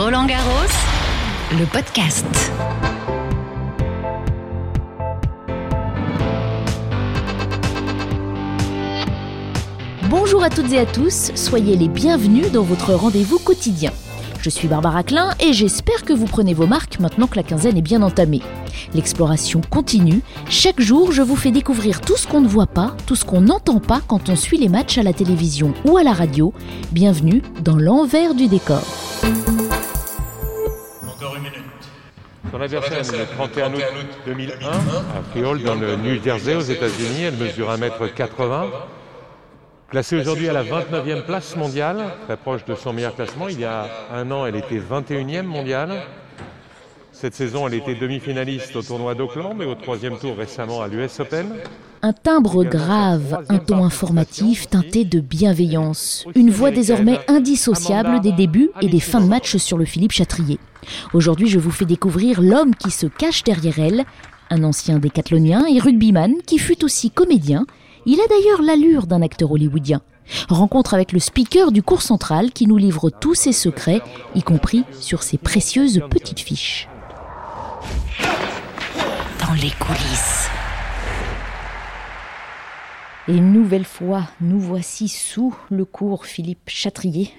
Roland 0.00 0.26
Garros, 0.26 0.52
le 1.58 1.64
podcast. 1.64 2.24
Bonjour 10.08 10.44
à 10.44 10.50
toutes 10.50 10.72
et 10.72 10.78
à 10.78 10.86
tous, 10.86 11.32
soyez 11.34 11.74
les 11.74 11.88
bienvenus 11.88 12.52
dans 12.52 12.62
votre 12.62 12.94
rendez-vous 12.94 13.40
quotidien. 13.40 13.90
Je 14.40 14.50
suis 14.50 14.68
Barbara 14.68 15.02
Klein 15.02 15.34
et 15.40 15.52
j'espère 15.52 16.04
que 16.04 16.12
vous 16.12 16.26
prenez 16.26 16.54
vos 16.54 16.68
marques 16.68 17.00
maintenant 17.00 17.26
que 17.26 17.34
la 17.34 17.42
quinzaine 17.42 17.76
est 17.76 17.82
bien 17.82 18.02
entamée. 18.02 18.42
L'exploration 18.94 19.62
continue. 19.68 20.20
Chaque 20.48 20.80
jour, 20.80 21.10
je 21.10 21.22
vous 21.22 21.34
fais 21.34 21.50
découvrir 21.50 22.00
tout 22.00 22.16
ce 22.16 22.28
qu'on 22.28 22.40
ne 22.40 22.46
voit 22.46 22.68
pas, 22.68 22.94
tout 23.06 23.16
ce 23.16 23.24
qu'on 23.24 23.40
n'entend 23.40 23.80
pas 23.80 24.00
quand 24.06 24.28
on 24.28 24.36
suit 24.36 24.58
les 24.58 24.68
matchs 24.68 24.98
à 24.98 25.02
la 25.02 25.12
télévision 25.12 25.74
ou 25.84 25.96
à 25.96 26.04
la 26.04 26.12
radio. 26.12 26.54
Bienvenue 26.92 27.42
dans 27.64 27.76
l'envers 27.76 28.36
du 28.36 28.46
décor. 28.46 29.07
Son 32.58 32.64
adversaire 32.64 32.98
est 32.98 33.18
le 33.18 33.26
31 33.36 33.72
août 33.72 33.80
2001 34.26 34.68
à 34.68 35.22
Freehold 35.30 35.62
dans 35.62 35.76
le 35.76 35.94
New 35.94 36.20
Jersey 36.20 36.56
aux 36.56 36.60
États-Unis. 36.60 37.22
Elle 37.28 37.36
mesure 37.36 37.70
1m80. 37.70 38.66
Classée 39.88 40.16
aujourd'hui 40.16 40.48
à 40.48 40.52
la 40.52 40.64
29e 40.64 41.22
place 41.22 41.54
mondiale, 41.54 41.98
très 42.26 42.36
proche 42.36 42.64
de 42.64 42.74
son 42.74 42.92
meilleur 42.92 43.14
classement. 43.14 43.46
Il 43.48 43.60
y 43.60 43.64
a 43.64 43.86
un 44.12 44.28
an, 44.32 44.44
elle 44.44 44.56
était 44.56 44.80
21e 44.80 45.44
mondiale. 45.44 46.02
Cette 47.20 47.34
saison, 47.34 47.66
elle 47.66 47.74
était 47.74 47.96
demi-finaliste 47.96 48.76
au 48.76 48.82
tournoi 48.82 49.16
d'Auckland 49.16 49.60
et 49.60 49.64
au 49.64 49.74
troisième 49.74 50.16
tour 50.18 50.36
récemment 50.36 50.82
à 50.82 50.86
l'US 50.86 51.18
Open. 51.18 51.46
Un 52.00 52.12
timbre 52.12 52.62
grave, 52.62 53.44
un 53.48 53.58
ton 53.58 53.82
informatif 53.82 54.68
teinté 54.68 55.04
de 55.04 55.18
bienveillance. 55.18 56.24
Une 56.36 56.50
voix 56.50 56.70
désormais 56.70 57.18
indissociable 57.26 58.20
des 58.20 58.30
débuts 58.30 58.70
et 58.80 58.86
des 58.86 59.00
fins 59.00 59.20
de 59.20 59.26
match 59.26 59.56
sur 59.56 59.78
le 59.78 59.84
Philippe 59.84 60.12
Chatrier. 60.12 60.60
Aujourd'hui, 61.12 61.48
je 61.48 61.58
vous 61.58 61.72
fais 61.72 61.86
découvrir 61.86 62.40
l'homme 62.40 62.76
qui 62.76 62.92
se 62.92 63.08
cache 63.08 63.42
derrière 63.42 63.80
elle, 63.80 64.04
un 64.50 64.62
ancien 64.62 65.00
décathlonien 65.00 65.66
et 65.66 65.80
rugbyman 65.80 66.34
qui 66.46 66.58
fut 66.58 66.84
aussi 66.84 67.10
comédien. 67.10 67.66
Il 68.06 68.20
a 68.20 68.28
d'ailleurs 68.28 68.62
l'allure 68.62 69.08
d'un 69.08 69.22
acteur 69.22 69.50
hollywoodien. 69.50 70.02
Rencontre 70.48 70.94
avec 70.94 71.10
le 71.10 71.18
speaker 71.18 71.72
du 71.72 71.82
cours 71.82 72.02
central 72.02 72.52
qui 72.52 72.68
nous 72.68 72.76
livre 72.76 73.10
tous 73.10 73.34
ses 73.34 73.52
secrets, 73.52 74.02
y 74.36 74.42
compris 74.42 74.84
sur 75.00 75.24
ses 75.24 75.36
précieuses 75.36 76.00
petites 76.08 76.38
fiches. 76.38 76.88
Dans 79.48 79.54
les 79.54 79.70
coulisses. 79.70 80.48
Et 83.28 83.34
une 83.36 83.52
nouvelle 83.52 83.84
fois, 83.84 84.24
nous 84.42 84.60
voici 84.60 85.08
sous 85.08 85.54
le 85.70 85.84
cours 85.86 86.26
Philippe 86.26 86.68
Chatrier. 86.68 87.32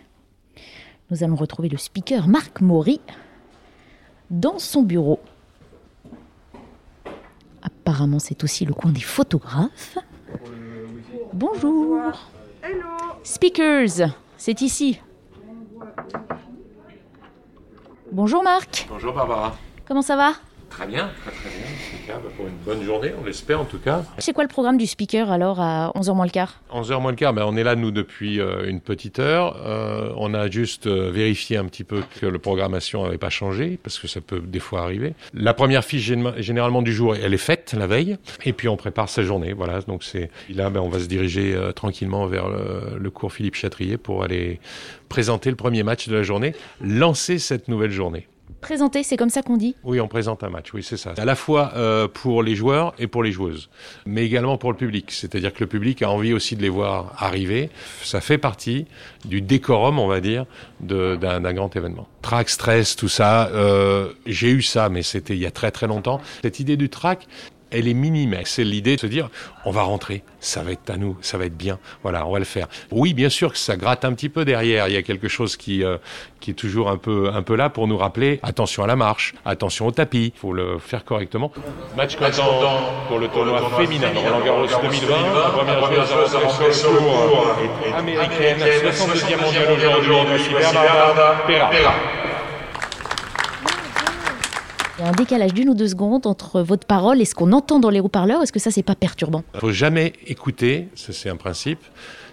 Nous 1.12 1.24
allons 1.24 1.36
retrouver 1.36 1.70
le 1.70 1.78
speaker 1.78 2.28
Marc 2.28 2.62
Maury 2.62 3.00
dans 4.32 4.58
son 4.58 4.82
bureau. 4.82 5.20
Apparemment, 7.62 8.20
c'est 8.20 8.44
aussi 8.44 8.66
le 8.66 8.74
coin 8.74 8.92
des 8.92 9.02
photographes. 9.02 9.98
Bonjour. 11.34 12.12
Speakers, 13.24 14.10
c'est 14.38 14.62
ici. 14.62 15.00
Bonjour 18.12 18.42
Marc, 18.42 18.88
Bonjour 18.90 19.14
Barbara. 19.14 19.56
comment 19.86 20.02
ça 20.02 20.16
va? 20.16 20.34
Très 20.70 20.88
bien, 20.88 21.10
très 21.22 21.32
très 21.32 21.50
bien. 21.50 21.68
Impeccable 21.94 22.30
pour 22.38 22.48
une 22.48 22.56
bonne 22.66 22.84
journée, 22.86 23.12
on 23.22 23.26
l'espère 23.26 23.60
en 23.60 23.66
tout 23.66 23.80
cas. 23.80 24.04
C'est 24.20 24.34
quoi 24.34 24.44
le 24.44 24.50
programme 24.50 24.78
du 24.78 24.86
speaker 24.86 25.30
alors 25.32 25.60
à 25.60 25.92
11h 25.96 26.14
moins 26.16 26.26
le 26.26 26.32
quart? 26.32 26.62
11h 26.74 27.02
moins 27.02 27.12
le 27.12 27.18
quart, 27.18 27.34
ben 27.34 27.44
on 27.46 27.58
est 27.58 27.64
là 27.64 27.76
nous 27.76 27.92
depuis 27.92 28.40
euh, 28.40 28.70
une 28.70 28.80
petite 28.80 29.20
heure. 29.20 29.58
Euh, 29.66 30.14
on 30.18 30.34
a 30.34 30.50
juste 30.50 30.88
euh, 30.88 31.12
vérifié 31.12 31.58
un 31.58 31.66
petit 31.66 31.84
peu 31.84 32.02
que 32.22 32.26
la 32.26 32.40
programmation 32.40 33.04
n'avait 33.04 33.18
pas 33.18 33.30
changé, 33.30 33.78
parce 33.82 34.00
que 34.00 34.08
ça 34.08 34.22
peut 34.22 34.40
des 34.40 34.60
fois 34.60 34.82
arriver. 34.84 35.14
La 35.34 35.54
première 35.54 35.84
fiche 35.84 36.10
gén- 36.12 36.40
généralement 36.40 36.82
du 36.82 36.94
jour, 36.94 37.16
elle 37.16 37.34
est 37.34 37.38
faite 37.38 37.74
la 37.78 37.88
veille, 37.88 38.18
et 38.46 38.54
puis 38.54 38.68
on 38.70 38.78
prépare 38.78 39.10
sa 39.10 39.24
journée. 39.24 39.54
Voilà, 39.54 39.82
donc 39.82 40.04
c'est 40.04 40.30
là, 40.50 40.70
ben, 40.70 40.80
on 40.82 40.90
va 40.90 41.00
se 41.00 41.08
diriger 41.08 41.54
euh, 41.56 41.72
tranquillement 41.72 42.26
vers 42.28 42.48
le, 42.48 42.98
le 42.98 43.10
cours 43.12 43.34
Philippe 43.34 43.56
Chatrier 43.56 43.98
pour 43.98 44.24
aller 44.24 44.60
présenter 45.10 45.50
le 45.50 45.56
premier 45.56 45.84
match 45.84 46.08
de 46.08 46.16
la 46.16 46.24
journée, 46.24 46.54
lancer 46.82 47.40
cette 47.40 47.68
nouvelle 47.68 47.92
journée. 47.92 48.28
Présenter, 48.62 49.04
c'est 49.04 49.16
comme 49.16 49.30
ça 49.30 49.42
qu'on 49.42 49.58
dit 49.58 49.76
Oui, 49.84 50.00
on 50.02 50.08
présente 50.08 50.44
un 50.44 50.50
match, 50.50 50.74
oui, 50.74 50.84
c'est 50.84 50.98
ça. 50.98 51.14
À 51.18 51.26
la 51.26 51.36
fois 51.36 51.72
euh, 51.76 52.08
pour 52.08 52.44
les 52.44 52.56
joueurs 52.56 52.94
et 53.00 53.08
pour 53.08 53.24
les 53.24 53.32
joueuses, 53.32 53.70
mais 54.06 54.26
également 54.26 54.58
pour 54.58 54.72
le 54.72 54.78
public. 54.78 55.12
C'est-à-dire 55.12 55.54
que 55.54 55.62
le 55.62 55.68
public 55.68 56.02
a 56.02 56.10
envie 56.10 56.34
aussi 56.34 56.56
de 56.56 56.62
les 56.62 56.70
voir 56.70 57.14
arriver. 57.18 57.70
Ça 58.04 58.22
fait 58.22 58.38
partie 58.38 58.86
du 59.26 59.42
décorum, 59.42 59.98
on 60.00 60.08
va 60.08 60.20
dire, 60.20 60.46
d'un 60.82 61.54
grand 61.54 61.74
événement. 61.76 62.08
Track, 62.22 62.50
stress, 62.50 62.96
tout 62.96 63.08
ça, 63.08 63.48
euh, 63.48 64.10
j'ai 64.26 64.50
eu 64.50 64.62
ça, 64.62 64.90
mais 64.90 65.04
c'était 65.04 65.36
il 65.36 65.40
y 65.40 65.46
a 65.46 65.52
très 65.52 65.72
très 65.72 65.88
longtemps. 65.88 66.20
Cette 66.42 66.60
idée 66.60 66.76
du 66.76 66.90
track, 66.90 67.28
elle 67.72 67.88
est 67.88 67.94
minime. 67.94 68.36
C'est 68.46 68.64
l'idée 68.64 68.96
de 68.96 69.02
se 69.02 69.08
dire, 69.08 69.30
on 69.66 69.72
va 69.72 69.84
rentrer, 69.84 70.24
ça 70.40 70.64
va 70.64 70.72
être 70.72 70.90
à 70.90 70.98
nous, 70.98 71.18
ça 71.22 71.38
va 71.38 71.46
être 71.46 71.58
bien. 71.58 71.80
Voilà, 72.04 72.26
on 72.26 72.32
va 72.32 72.40
le 72.40 72.46
faire. 72.46 72.68
Oui, 72.92 73.14
bien 73.14 73.30
sûr 73.30 73.52
que 73.52 73.58
ça 73.58 73.78
gratte 73.78 74.06
un 74.06 74.14
petit 74.14 74.30
peu 74.30 74.46
derrière. 74.46 74.88
Il 74.88 74.94
y 74.94 74.98
a 74.98 75.02
quelque 75.02 75.28
chose 75.28 75.58
qui, 75.58 75.84
euh, 75.84 75.98
qui 76.40 76.52
est 76.52 76.56
toujours 76.56 76.90
un 76.90 76.98
peu, 76.98 77.32
un 77.34 77.42
peu 77.42 77.56
là 77.56 77.70
pour 77.70 77.88
nous 77.88 77.98
rappeler, 77.98 78.40
attention 78.44 78.84
à 78.84 78.88
la 78.88 78.96
marche, 78.96 79.34
attention 79.46 79.88
au 79.88 79.92
tapis. 79.92 80.32
Il 80.36 80.40
faut 80.40 80.54
le 80.54 80.80
faire 80.80 81.06
correctement. 81.06 81.52
Match 81.96 82.16
content 82.16 82.80
pour 83.08 83.20
le 83.20 83.28
tournoi 83.28 83.62
féminin 83.78 84.12
de 84.12 84.18
Roland 84.18 84.46
Garros 84.46 84.66
2020. 84.82 85.16
La 85.34 85.76
première 85.76 86.06
joueuse 86.06 86.36
à 86.36 86.40
rentrer 86.40 86.74
sur 86.74 86.92
le 86.92 87.00
cours 87.00 87.56
américaine, 87.98 88.58
62e 88.58 89.42
mondiale 89.42 90.00
aujourd'hui, 90.00 90.54
Bernarda 90.54 91.44
Pera. 91.48 91.70
Y 95.00 95.02
a 95.02 95.08
un 95.08 95.12
décalage 95.14 95.54
d'une 95.54 95.70
ou 95.70 95.74
deux 95.76 95.88
secondes 95.88 96.28
entre 96.28 96.60
votre 96.60 96.86
parole 96.86 97.22
et 97.22 97.26
ce 97.26 97.34
qu'on 97.34 97.54
entend 97.54 97.80
dans 97.80 97.90
les 97.90 98.02
haut-parleurs. 98.02 98.44
Est-ce 98.44 98.52
que 98.52 98.60
ça, 98.60 98.70
c'est 98.70 98.84
pas 98.84 98.96
perturbant? 98.96 99.44
Il 99.54 99.62
faut 99.62 99.72
jamais 99.72 100.12
écouter, 100.28 100.90
c'est 100.96 101.30
un 101.30 101.38
principe, 101.38 101.80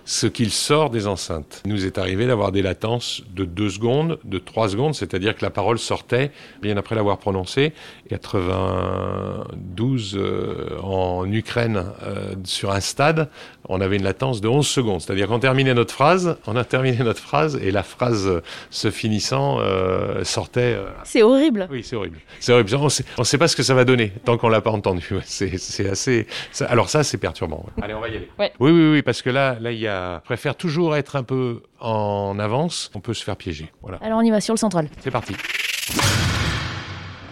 ce 0.09 0.27
qu'il 0.28 0.50
sort 0.50 0.89
des 0.91 1.06
enceintes. 1.06 1.62
Il 1.67 1.72
nous 1.72 1.84
est 1.84 1.99
arrivé 1.99 2.27
d'avoir 2.27 2.53
des 2.53 2.62
latences 2.62 3.22
de 3.34 3.44
2 3.44 3.69
secondes, 3.71 4.19
de 4.25 4.39
3 4.39 4.69
secondes, 4.71 4.94
c'est-à-dire 4.94 5.37
que 5.37 5.44
la 5.44 5.50
parole 5.50 5.78
sortait 5.78 6.31
bien 6.62 6.77
après 6.78 6.94
l'avoir 6.94 7.19
prononcée. 7.19 7.72
92 8.09 10.17
euh, 10.17 10.78
en 10.83 11.31
Ukraine 11.31 11.84
euh, 12.05 12.34
sur 12.44 12.71
un 12.71 12.81
stade, 12.81 13.28
on 13.69 13.81
avait 13.81 13.97
une 13.97 14.05
latence 14.05 14.41
de 14.41 14.49
11 14.49 14.67
secondes. 14.67 15.00
C'est-à-dire 15.00 15.27
qu'on 15.27 15.41
terminait 15.41 15.75
notre 15.75 15.93
phrase, 15.93 16.37
on 16.47 16.55
a 16.56 16.65
terminé 16.65 16.99
notre 17.03 17.21
phrase 17.21 17.59
et 17.61 17.71
la 17.73 17.83
phrase 17.83 18.27
euh, 18.27 18.41
se 18.71 18.91
finissant 18.91 19.59
euh, 19.61 20.23
sortait. 20.25 20.75
euh, 20.77 20.87
C'est 21.05 21.23
horrible. 21.23 21.67
oui, 21.71 21.83
c'est 21.83 21.97
horrible. 21.97 22.19
C'est 22.41 22.53
horrible. 22.53 22.75
On 22.77 22.88
sait, 22.88 23.05
on 23.19 23.25
sait 23.25 23.38
pas 23.38 23.49
ce 23.49 23.56
que 23.56 23.62
ça 23.65 23.75
va 23.75 23.84
donner 23.84 24.12
tant 24.25 24.38
qu'on 24.38 24.49
l'a 24.49 24.61
pas 24.61 24.71
entendu. 24.71 25.09
C'est, 25.25 25.59
c'est 25.59 25.88
assez. 25.88 26.27
ça- 26.53 26.67
alors 26.67 26.88
ça, 26.88 27.03
c'est 27.03 27.19
perturbant. 27.19 27.65
ouais. 27.67 27.83
Allez, 27.84 27.94
on 27.94 28.00
va 28.00 28.09
y 28.09 28.17
aller. 28.17 28.28
Ouais. 28.38 28.53
Oui, 28.61 28.71
oui, 28.71 28.91
oui, 28.93 29.03
parce 29.03 29.23
que 29.23 29.31
là, 29.31 29.56
là, 29.61 29.73
il 29.73 29.81
y 29.81 29.88
a. 29.88 29.95
Je 30.20 30.24
préfère 30.24 30.54
toujours 30.56 30.96
être 30.96 31.16
un 31.16 31.22
peu 31.22 31.62
en 31.80 32.38
avance. 32.38 32.90
On 32.94 33.00
peut 33.00 33.14
se 33.14 33.24
faire 33.24 33.36
piéger. 33.36 33.72
Voilà. 33.82 33.98
Alors 34.02 34.18
on 34.18 34.22
y 34.22 34.30
va 34.30 34.40
sur 34.40 34.54
le 34.54 34.58
central. 34.58 34.88
C'est 35.00 35.10
parti. 35.10 35.34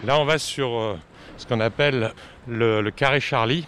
Là, 0.04 0.19
on 0.20 0.25
va 0.25 0.38
sur 0.38 0.69
euh, 0.69 0.98
ce 1.38 1.47
qu'on 1.47 1.60
appelle 1.60 2.12
le, 2.47 2.82
le 2.82 2.91
carré 2.91 3.20
Charlie, 3.20 3.66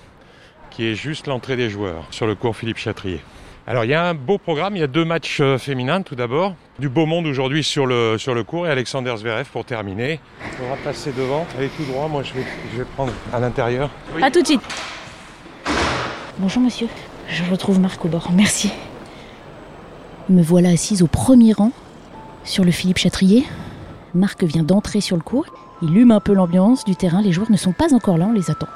qui 0.71 0.87
est 0.87 0.95
juste 0.95 1.27
l'entrée 1.29 1.57
des 1.57 1.71
joueurs 1.71 2.05
sur 2.11 2.27
le 2.27 2.35
cours 2.35 2.55
Philippe 2.55 2.77
Chatrier. 2.77 3.21
Alors, 3.67 3.85
il 3.85 3.91
y 3.91 3.95
a 3.95 4.05
un 4.05 4.15
beau 4.15 4.39
programme. 4.39 4.77
Il 4.77 4.81
y 4.81 4.83
a 4.83 4.87
deux 4.87 5.05
matchs 5.05 5.39
euh, 5.41 5.57
féminins, 5.59 6.03
tout 6.03 6.15
d'abord. 6.15 6.55
Du 6.79 6.89
beau 6.89 7.07
monde 7.07 7.27
aujourd'hui 7.27 7.65
sur 7.65 7.87
le, 7.87 8.19
sur 8.19 8.35
le 8.35 8.45
cours 8.45 8.67
et 8.67 8.71
Alexander 8.71 9.15
Zverev 9.17 9.47
pour 9.51 9.65
terminer. 9.65 10.21
Il 10.45 10.57
faudra 10.59 10.77
passer 10.77 11.11
devant. 11.13 11.47
Allez 11.57 11.69
tout 11.71 11.85
droit. 11.85 12.07
Moi, 12.07 12.23
je 12.23 12.35
vais, 12.35 12.45
je 12.73 12.79
vais 12.79 12.85
prendre 12.85 13.13
à 13.33 13.41
l'intérieur. 13.41 13.91
À 14.23 14.31
tout 14.31 14.43
de 14.43 14.47
suite. 14.47 14.61
Bonjour 16.39 16.63
monsieur, 16.63 16.87
je 17.31 17.43
retrouve 17.51 17.81
Marc 17.81 18.05
au 18.05 18.09
bord. 18.09 18.31
Merci. 18.31 18.71
Me 20.29 20.43
voilà 20.43 20.71
assise 20.71 21.03
au 21.03 21.07
premier 21.07 21.53
rang 21.53 21.71
sur 22.43 22.65
le 22.65 22.73
Philippe 22.73 22.99
Chatrier. 22.99 23.45
Marc 24.13 24.43
vient 24.43 24.65
d'entrer 24.65 25.01
sur 25.01 25.17
le 25.17 25.23
cours. 25.23 25.47
Il 25.83 25.97
hume 25.97 26.11
un 26.11 26.19
peu 26.19 26.33
l'ambiance 26.33 26.85
du 26.85 26.97
terrain. 26.97 27.23
Les 27.23 27.31
joueurs 27.31 27.51
ne 27.51 27.57
sont 27.57 27.71
pas 27.71 27.95
encore 27.95 28.19
là, 28.19 28.27
on 28.29 28.33
les 28.33 28.51
attend. 28.51 28.67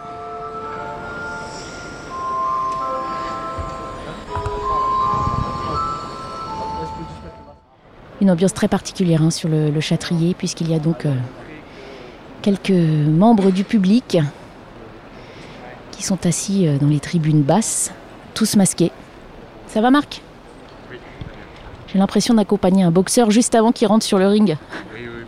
Une 8.20 8.30
ambiance 8.30 8.54
très 8.54 8.68
particulière 8.68 9.22
hein, 9.22 9.30
sur 9.30 9.48
le, 9.48 9.70
le 9.70 9.80
Châtrier, 9.80 10.34
puisqu'il 10.34 10.70
y 10.70 10.74
a 10.74 10.78
donc 10.78 11.04
euh, 11.04 11.14
quelques 12.42 12.70
membres 12.70 13.50
du 13.50 13.64
public 13.64 14.18
qui 15.90 16.02
sont 16.04 16.26
assis 16.26 16.68
euh, 16.68 16.78
dans 16.78 16.86
les 16.86 17.00
tribunes 17.00 17.42
basses, 17.42 17.92
tous 18.34 18.54
masqués. 18.54 18.92
Ça 19.66 19.80
va 19.80 19.90
Marc? 19.90 20.22
J'ai 21.92 21.98
l'impression 21.98 22.34
d'accompagner 22.34 22.84
un 22.84 22.90
boxeur 22.90 23.30
juste 23.30 23.54
avant 23.54 23.72
qu'il 23.72 23.88
rentre 23.88 24.04
sur 24.04 24.18
le 24.18 24.28
ring. 24.28 24.56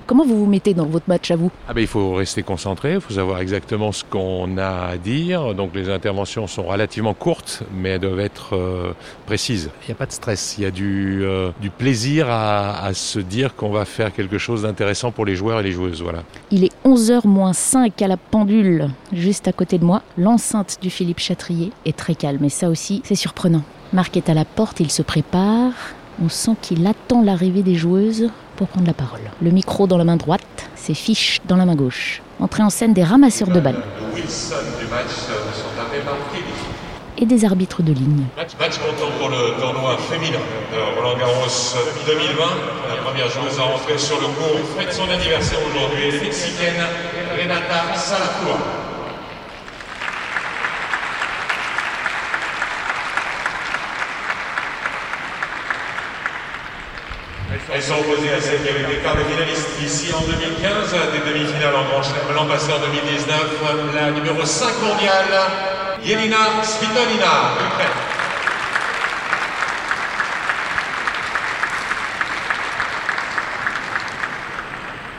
Comment 0.06 0.24
vous 0.24 0.36
vous 0.36 0.46
mettez 0.46 0.74
dans 0.74 0.86
votre 0.86 1.08
match 1.08 1.30
à 1.30 1.36
vous? 1.36 1.50
Ah 1.68 1.74
ben, 1.74 1.80
Il 1.80 1.86
faut 1.86 2.14
rester 2.14 2.42
concentré, 2.42 2.94
il 2.94 3.00
faut 3.00 3.14
savoir 3.14 3.40
exactement 3.40 3.92
ce 3.92 4.04
qu'on 4.04 4.58
a 4.58 4.86
à 4.86 4.96
dire. 4.96 5.54
Donc 5.54 5.74
les 5.74 5.88
interventions 5.88 6.46
sont 6.46 6.64
relativement 6.64 7.14
courtes, 7.14 7.62
mais 7.74 7.90
elles 7.90 8.00
doivent 8.00 8.20
être 8.20 8.54
euh, 8.56 8.92
précises. 9.26 9.70
Il 9.82 9.86
n'y 9.88 9.92
a 9.92 9.96
pas 9.96 10.06
de 10.06 10.12
stress, 10.12 10.56
il 10.58 10.64
y 10.64 10.66
a 10.66 10.70
du, 10.70 11.24
euh, 11.24 11.50
du 11.60 11.70
plaisir 11.70 12.28
à, 12.28 12.84
à, 12.84 12.94
se 12.94 13.18
dire 13.20 13.56
qu'on 13.56 13.70
va 13.70 13.84
faire 13.84 14.12
quelque 14.12 14.38
chose 14.38 14.62
d'intéressant 14.62 15.12
pour 15.12 15.24
les 15.24 15.34
joueurs 15.34 15.60
et 15.60 15.62
les 15.62 15.72
joueuses. 15.72 16.02
Voilà. 16.02 16.22
Il 16.50 16.64
est 16.64 16.72
11h 16.84 17.26
moins 17.26 17.52
5 17.52 18.02
à 18.02 18.08
la 18.08 18.16
pendule, 18.16 18.88
juste 19.12 19.48
à 19.48 19.52
côté 19.52 19.78
de 19.78 19.84
moi. 19.84 20.02
L'enceinte 20.18 20.78
du 20.82 20.90
Philippe 20.90 21.20
Chatrier 21.20 21.72
est 21.86 21.96
très 21.96 22.14
calme 22.14 22.44
et 22.44 22.50
ça 22.50 22.68
aussi, 22.68 23.02
c'est 23.04 23.14
surprenant. 23.14 23.62
Marc 23.92 24.16
est 24.16 24.28
à 24.28 24.34
la 24.34 24.44
porte, 24.44 24.80
il 24.80 24.90
se 24.90 25.02
prépare. 25.02 25.72
On 26.20 26.28
sent 26.28 26.52
qu'il 26.60 26.86
attend 26.86 27.22
l'arrivée 27.22 27.62
des 27.62 27.74
joueuses 27.74 28.28
pour 28.56 28.68
prendre 28.68 28.86
la 28.86 28.92
parole. 28.92 29.20
Le 29.40 29.50
micro 29.50 29.86
dans 29.86 29.96
la 29.96 30.04
main 30.04 30.16
droite, 30.16 30.42
ses 30.74 30.94
fiches 30.94 31.40
dans 31.48 31.56
la 31.56 31.64
main 31.64 31.74
gauche. 31.74 32.22
Entrée 32.38 32.62
en 32.62 32.70
scène 32.70 32.92
des 32.92 33.04
ramasseurs 33.04 33.48
de 33.48 33.60
balles. 33.60 33.82
Et 37.18 37.26
des 37.26 37.44
arbitres 37.44 37.82
de 37.82 37.92
ligne. 37.92 38.24
Match 38.36 38.78
comptant 38.78 39.10
pour 39.18 39.28
le 39.30 39.60
tournoi 39.60 39.96
féminin 39.98 40.40
de 40.72 40.98
Roland 40.98 41.16
Garros 41.16 41.76
2020. 42.06 42.44
La 42.88 43.02
première 43.02 43.28
joueuse 43.30 43.58
à 43.58 43.62
rentrer 43.62 43.96
sur 43.96 44.16
le 44.20 44.26
court 44.26 44.58
fête 44.76 44.92
son 44.92 45.08
anniversaire 45.08 45.58
aujourd'hui, 45.70 46.20
mexicaine 46.20 46.82
Renata 47.38 47.94
Salacour. 47.96 48.81
Elles 57.70 57.82
sont 57.82 57.94
opposées 57.94 58.32
à 58.32 58.40
celles 58.40 58.62
qui 58.62 58.68
avaient 58.68 58.82
été 58.82 59.02
quarts 59.02 59.16
de 59.16 59.22
finalistes 59.22 59.68
ici 59.84 60.12
en 60.12 60.20
2015, 60.20 60.94
des 61.12 61.30
demi-finales 61.30 61.74
en 61.74 61.84
Grand 61.84 62.02
Chelem 62.02 62.34
l'an 62.34 62.46
passé 62.46 62.72
en 62.72 62.80
2019, 62.80 63.62
la 63.94 64.10
numéro 64.10 64.44
5 64.44 64.66
mondiale, 64.82 65.32
Yelina 66.04 66.36
Svitolina. 66.62 67.52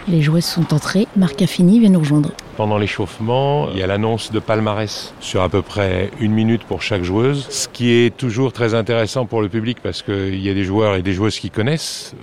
Les 0.10 0.22
joueuses 0.22 0.46
sont 0.46 0.74
entrées, 0.74 1.08
Marc 1.16 1.42
Affini 1.42 1.80
vient 1.80 1.90
nous 1.90 2.00
rejoindre. 2.00 2.32
Pendant 2.56 2.78
l'échauffement, 2.78 3.70
il 3.72 3.80
y 3.80 3.84
a 3.84 3.88
l'annonce 3.88 4.32
de 4.32 4.40
palmarès 4.40 5.14
sur 5.20 5.42
à 5.42 5.50
peu 5.50 5.64
près 5.64 6.12
une 6.20 6.34
minute 6.34 6.64
pour 6.64 6.84
chaque 6.84 7.04
joueuse, 7.04 7.48
ce 7.50 7.68
qui 7.68 7.92
est 7.92 8.16
toujours 8.16 8.54
très 8.54 8.76
intéressant 8.76 9.26
pour 9.26 9.42
le 9.42 9.50
public 9.50 9.80
parce 9.82 10.04
qu'il 10.04 10.40
y 10.40 10.50
a 10.50 10.54
des 10.54 10.64
joueurs 10.64 10.96
et 10.96 11.02
des 11.02 11.14
joueuses 11.14 11.40
qui 11.40 11.50
connaissent 11.50 12.14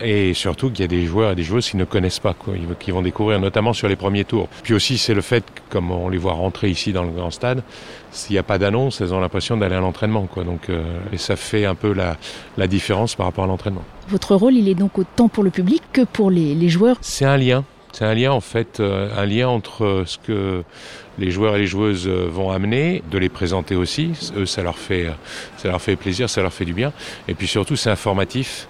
et 0.00 0.34
surtout 0.34 0.70
qu'il 0.70 0.80
y 0.80 0.84
a 0.84 0.88
des 0.88 1.04
joueurs 1.04 1.32
et 1.32 1.34
des 1.34 1.42
joueuses 1.42 1.68
qui 1.68 1.76
ne 1.76 1.84
connaissent 1.84 2.20
pas, 2.20 2.32
quoi, 2.32 2.54
qui 2.78 2.90
vont 2.92 3.02
découvrir 3.02 3.40
notamment 3.40 3.72
sur 3.72 3.88
les 3.88 3.96
premiers 3.96 4.24
tours. 4.24 4.48
Puis 4.62 4.72
aussi 4.72 4.98
c'est 4.98 5.14
le 5.14 5.20
fait, 5.20 5.44
comme 5.68 5.90
on 5.90 6.08
les 6.08 6.18
voit 6.18 6.32
rentrer 6.32 6.70
ici 6.70 6.92
dans 6.92 7.02
le 7.02 7.10
grand 7.10 7.30
stade, 7.30 7.62
s'il 8.12 8.34
n'y 8.34 8.38
a 8.38 8.42
pas 8.44 8.58
d'annonce, 8.58 9.00
elles 9.00 9.12
ont 9.12 9.20
l'impression 9.20 9.56
d'aller 9.56 9.74
à 9.74 9.80
l'entraînement, 9.80 10.26
quoi. 10.26 10.44
Donc 10.44 10.70
euh, 10.70 10.82
et 11.12 11.18
ça 11.18 11.34
fait 11.34 11.64
un 11.64 11.74
peu 11.74 11.92
la, 11.92 12.16
la 12.56 12.66
différence 12.68 13.16
par 13.16 13.26
rapport 13.26 13.44
à 13.44 13.46
l'entraînement. 13.48 13.82
Votre 14.08 14.36
rôle, 14.36 14.54
il 14.54 14.68
est 14.68 14.74
donc 14.74 14.98
autant 14.98 15.28
pour 15.28 15.42
le 15.42 15.50
public 15.50 15.82
que 15.92 16.02
pour 16.02 16.30
les, 16.30 16.54
les 16.54 16.68
joueurs. 16.68 16.96
C'est 17.00 17.24
un 17.24 17.36
lien. 17.36 17.64
C'est 17.92 18.04
un 18.04 18.14
lien 18.14 18.32
en 18.32 18.40
fait, 18.40 18.80
euh, 18.80 19.08
un 19.16 19.26
lien 19.26 19.48
entre 19.48 20.04
ce 20.06 20.18
que 20.18 20.64
les 21.18 21.30
joueurs 21.30 21.56
et 21.56 21.58
les 21.58 21.66
joueuses 21.66 22.08
vont 22.08 22.50
amener, 22.50 23.02
de 23.10 23.18
les 23.18 23.28
présenter 23.28 23.76
aussi. 23.76 24.12
Eux, 24.36 24.46
ça 24.46 24.62
leur 24.62 24.78
fait, 24.78 25.08
ça 25.58 25.68
leur 25.68 25.80
fait 25.80 25.96
plaisir, 25.96 26.30
ça 26.30 26.40
leur 26.40 26.52
fait 26.52 26.64
du 26.64 26.72
bien. 26.72 26.92
Et 27.28 27.34
puis 27.34 27.46
surtout, 27.46 27.76
c'est 27.76 27.90
informatif 27.90 28.66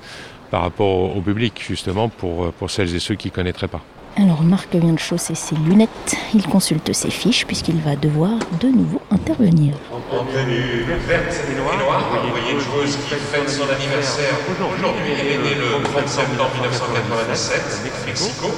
par 0.51 0.63
rapport 0.63 1.17
au 1.17 1.21
public, 1.21 1.65
justement, 1.67 2.09
pour, 2.09 2.53
pour 2.53 2.71
celles 2.71 2.95
et 2.95 2.99
ceux 2.99 3.15
qui 3.15 3.29
ne 3.29 3.33
connaîtraient 3.33 3.69
pas. 3.69 3.81
Alors 4.17 4.43
Marc 4.43 4.75
vient 4.75 4.93
de 4.93 4.99
chausser 4.99 5.35
ses 5.35 5.55
lunettes, 5.55 6.17
il 6.35 6.47
consulte 6.47 6.93
ses 6.93 7.11
fiches 7.11 7.47
puisqu'il 7.47 7.81
va 7.81 7.97
devoir 7.97 8.33
de 8.61 8.69
nouveau 8.69 9.01
intervenir. 9.11 9.75
En 9.91 10.25
tenue 10.25 10.85
verte 11.09 11.35
et 11.51 11.57
noire, 11.57 12.05
vous 12.23 12.31
voyez 12.31 12.53
une 12.53 12.61
joueuse 12.61 12.97
qui 13.09 13.15
fête 13.15 13.49
son 13.49 13.63
anniversaire 13.63 14.35
aujourd'hui. 14.51 15.13
Elle 15.19 15.27
est 15.29 15.39
née 15.39 15.55
le 15.55 15.83
30 15.83 16.09
septembre 16.09 16.51
1997, 16.55 18.05
Mexico. 18.07 18.49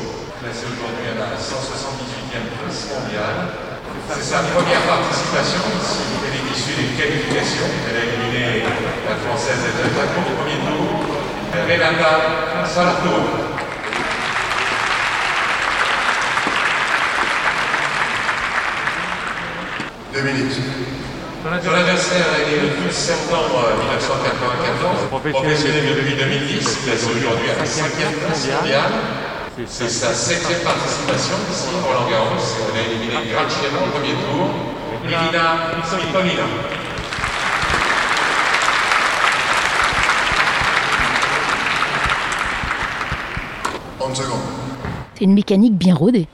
Classée 0.44 0.68
aujourd'hui 0.68 1.08
à 1.08 1.16
la 1.24 1.40
178e 1.40 2.52
place 2.60 2.84
mondiale. 2.92 3.48
C'est 4.12 4.28
sa 4.28 4.40
première 4.52 4.84
participation 4.84 5.64
ici. 5.80 6.04
Elle 6.20 6.36
est 6.36 6.52
issue 6.52 6.76
des 6.76 6.92
qualifications. 7.00 7.64
Elle 7.88 7.96
a 7.96 8.04
éliminé 8.04 8.68
la 9.08 9.16
française 9.24 9.56
Edith 9.64 9.96
Lacombe 9.96 10.28
au 10.28 10.36
premier 10.44 10.60
tour. 10.68 11.00
Renata 11.64 12.68
Salatour. 12.68 13.24
Deux 20.12 20.22
minutes. 20.28 20.60
Son 21.42 21.72
anniversaire 21.72 22.26
est 22.36 22.60
le 22.60 22.84
12 22.84 22.92
septembre 22.92 23.68
1994, 23.80 25.08
professionnel 25.32 25.84
depuis 25.96 26.16
2010, 26.16 26.78
classé 26.84 27.06
aujourd'hui 27.16 27.48
à 27.48 27.56
la 27.56 27.64
5e 27.64 28.12
place 28.20 28.48
mondiale. 28.48 28.92
C'est 29.68 29.88
sa 29.88 30.12
septième 30.12 30.62
participation 30.62 31.36
ici 31.48 31.68
à 31.78 31.86
Roland 31.86 32.10
Garros. 32.10 32.42
Elle 32.72 32.80
a 32.80 32.82
éliminé 32.90 33.30
Graciano 33.30 33.78
au 33.86 33.90
premier 33.90 34.14
tour. 34.14 34.50
Elina 35.04 35.70
Svitolina. 35.84 36.42
C'est 45.14 45.24
une 45.24 45.34
mécanique 45.34 45.74
bien 45.74 45.94
rodée. 45.94 46.26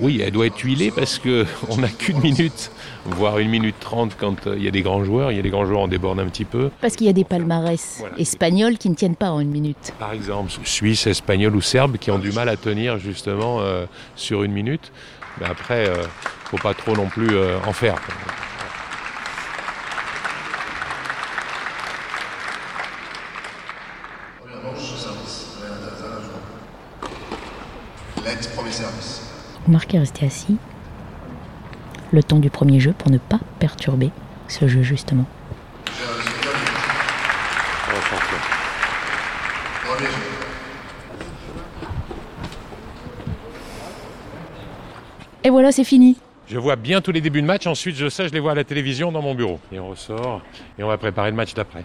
Oui, 0.00 0.20
elle 0.24 0.32
doit 0.32 0.46
être 0.46 0.58
huilée 0.58 0.90
parce 0.90 1.18
qu'on 1.18 1.76
n'a 1.78 1.88
qu'une 1.88 2.20
minute, 2.20 2.70
voire 3.06 3.38
une 3.38 3.48
minute 3.48 3.76
trente 3.80 4.16
quand 4.18 4.46
il 4.46 4.62
y 4.62 4.68
a 4.68 4.70
des 4.70 4.82
grands 4.82 5.04
joueurs. 5.04 5.30
Il 5.30 5.36
y 5.36 5.38
a 5.38 5.42
des 5.42 5.50
grands 5.50 5.66
joueurs, 5.66 5.80
on 5.80 5.88
déborde 5.88 6.18
un 6.20 6.26
petit 6.26 6.44
peu. 6.44 6.70
Parce 6.80 6.96
qu'il 6.96 7.06
y 7.06 7.10
a 7.10 7.12
des 7.12 7.24
palmarès 7.24 7.96
voilà. 8.00 8.18
espagnols 8.18 8.78
qui 8.78 8.90
ne 8.90 8.94
tiennent 8.94 9.16
pas 9.16 9.30
en 9.30 9.40
une 9.40 9.50
minute. 9.50 9.92
Par 9.98 10.12
exemple, 10.12 10.50
Suisse, 10.64 11.06
Espagnol 11.06 11.54
ou 11.54 11.60
Serbe 11.60 11.96
qui 11.98 12.10
ont 12.10 12.18
du 12.18 12.32
mal 12.32 12.48
à 12.48 12.56
tenir 12.56 12.98
justement 12.98 13.60
euh, 13.60 13.86
sur 14.16 14.42
une 14.42 14.52
minute. 14.52 14.92
Mais 15.40 15.46
après, 15.46 15.84
il 15.84 15.90
euh, 15.90 16.02
ne 16.02 16.48
faut 16.48 16.58
pas 16.58 16.74
trop 16.74 16.94
non 16.94 17.06
plus 17.06 17.30
euh, 17.32 17.58
en 17.66 17.72
faire. 17.72 17.96
Marc 29.66 29.94
est 29.94 29.98
resté 29.98 30.26
assis 30.26 30.56
le 32.12 32.22
temps 32.22 32.38
du 32.38 32.50
premier 32.50 32.80
jeu 32.80 32.92
pour 32.96 33.10
ne 33.10 33.18
pas 33.18 33.40
perturber 33.58 34.10
ce 34.46 34.68
jeu 34.68 34.82
justement. 34.82 35.26
Et 45.42 45.50
voilà, 45.50 45.72
c'est 45.72 45.84
fini. 45.84 46.16
Je 46.46 46.58
vois 46.58 46.76
bien 46.76 47.00
tous 47.00 47.12
les 47.12 47.20
débuts 47.20 47.42
de 47.42 47.46
match, 47.46 47.66
ensuite 47.66 47.96
je 47.96 48.08
sais, 48.08 48.28
je 48.28 48.32
les 48.32 48.40
vois 48.40 48.52
à 48.52 48.54
la 48.54 48.64
télévision 48.64 49.12
dans 49.12 49.22
mon 49.22 49.34
bureau. 49.34 49.60
Et 49.72 49.78
on 49.78 49.88
ressort 49.88 50.42
et 50.78 50.82
on 50.82 50.88
va 50.88 50.98
préparer 50.98 51.30
le 51.30 51.36
match 51.36 51.54
d'après. 51.54 51.84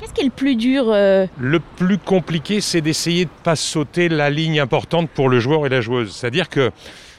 Qu'est-ce 0.00 0.12
qui 0.12 0.20
est 0.20 0.24
le 0.24 0.30
plus 0.30 0.56
dur 0.56 0.84
euh... 0.88 1.26
Le 1.40 1.60
plus 1.60 1.98
compliqué, 1.98 2.60
c'est 2.60 2.80
d'essayer 2.80 3.24
de 3.24 3.30
ne 3.30 3.44
pas 3.44 3.56
sauter 3.56 4.08
la 4.08 4.30
ligne 4.30 4.60
importante 4.60 5.10
pour 5.10 5.28
le 5.28 5.40
joueur 5.40 5.66
et 5.66 5.68
la 5.68 5.80
joueuse. 5.80 6.14
C'est-à-dire 6.14 6.48
que 6.48 6.70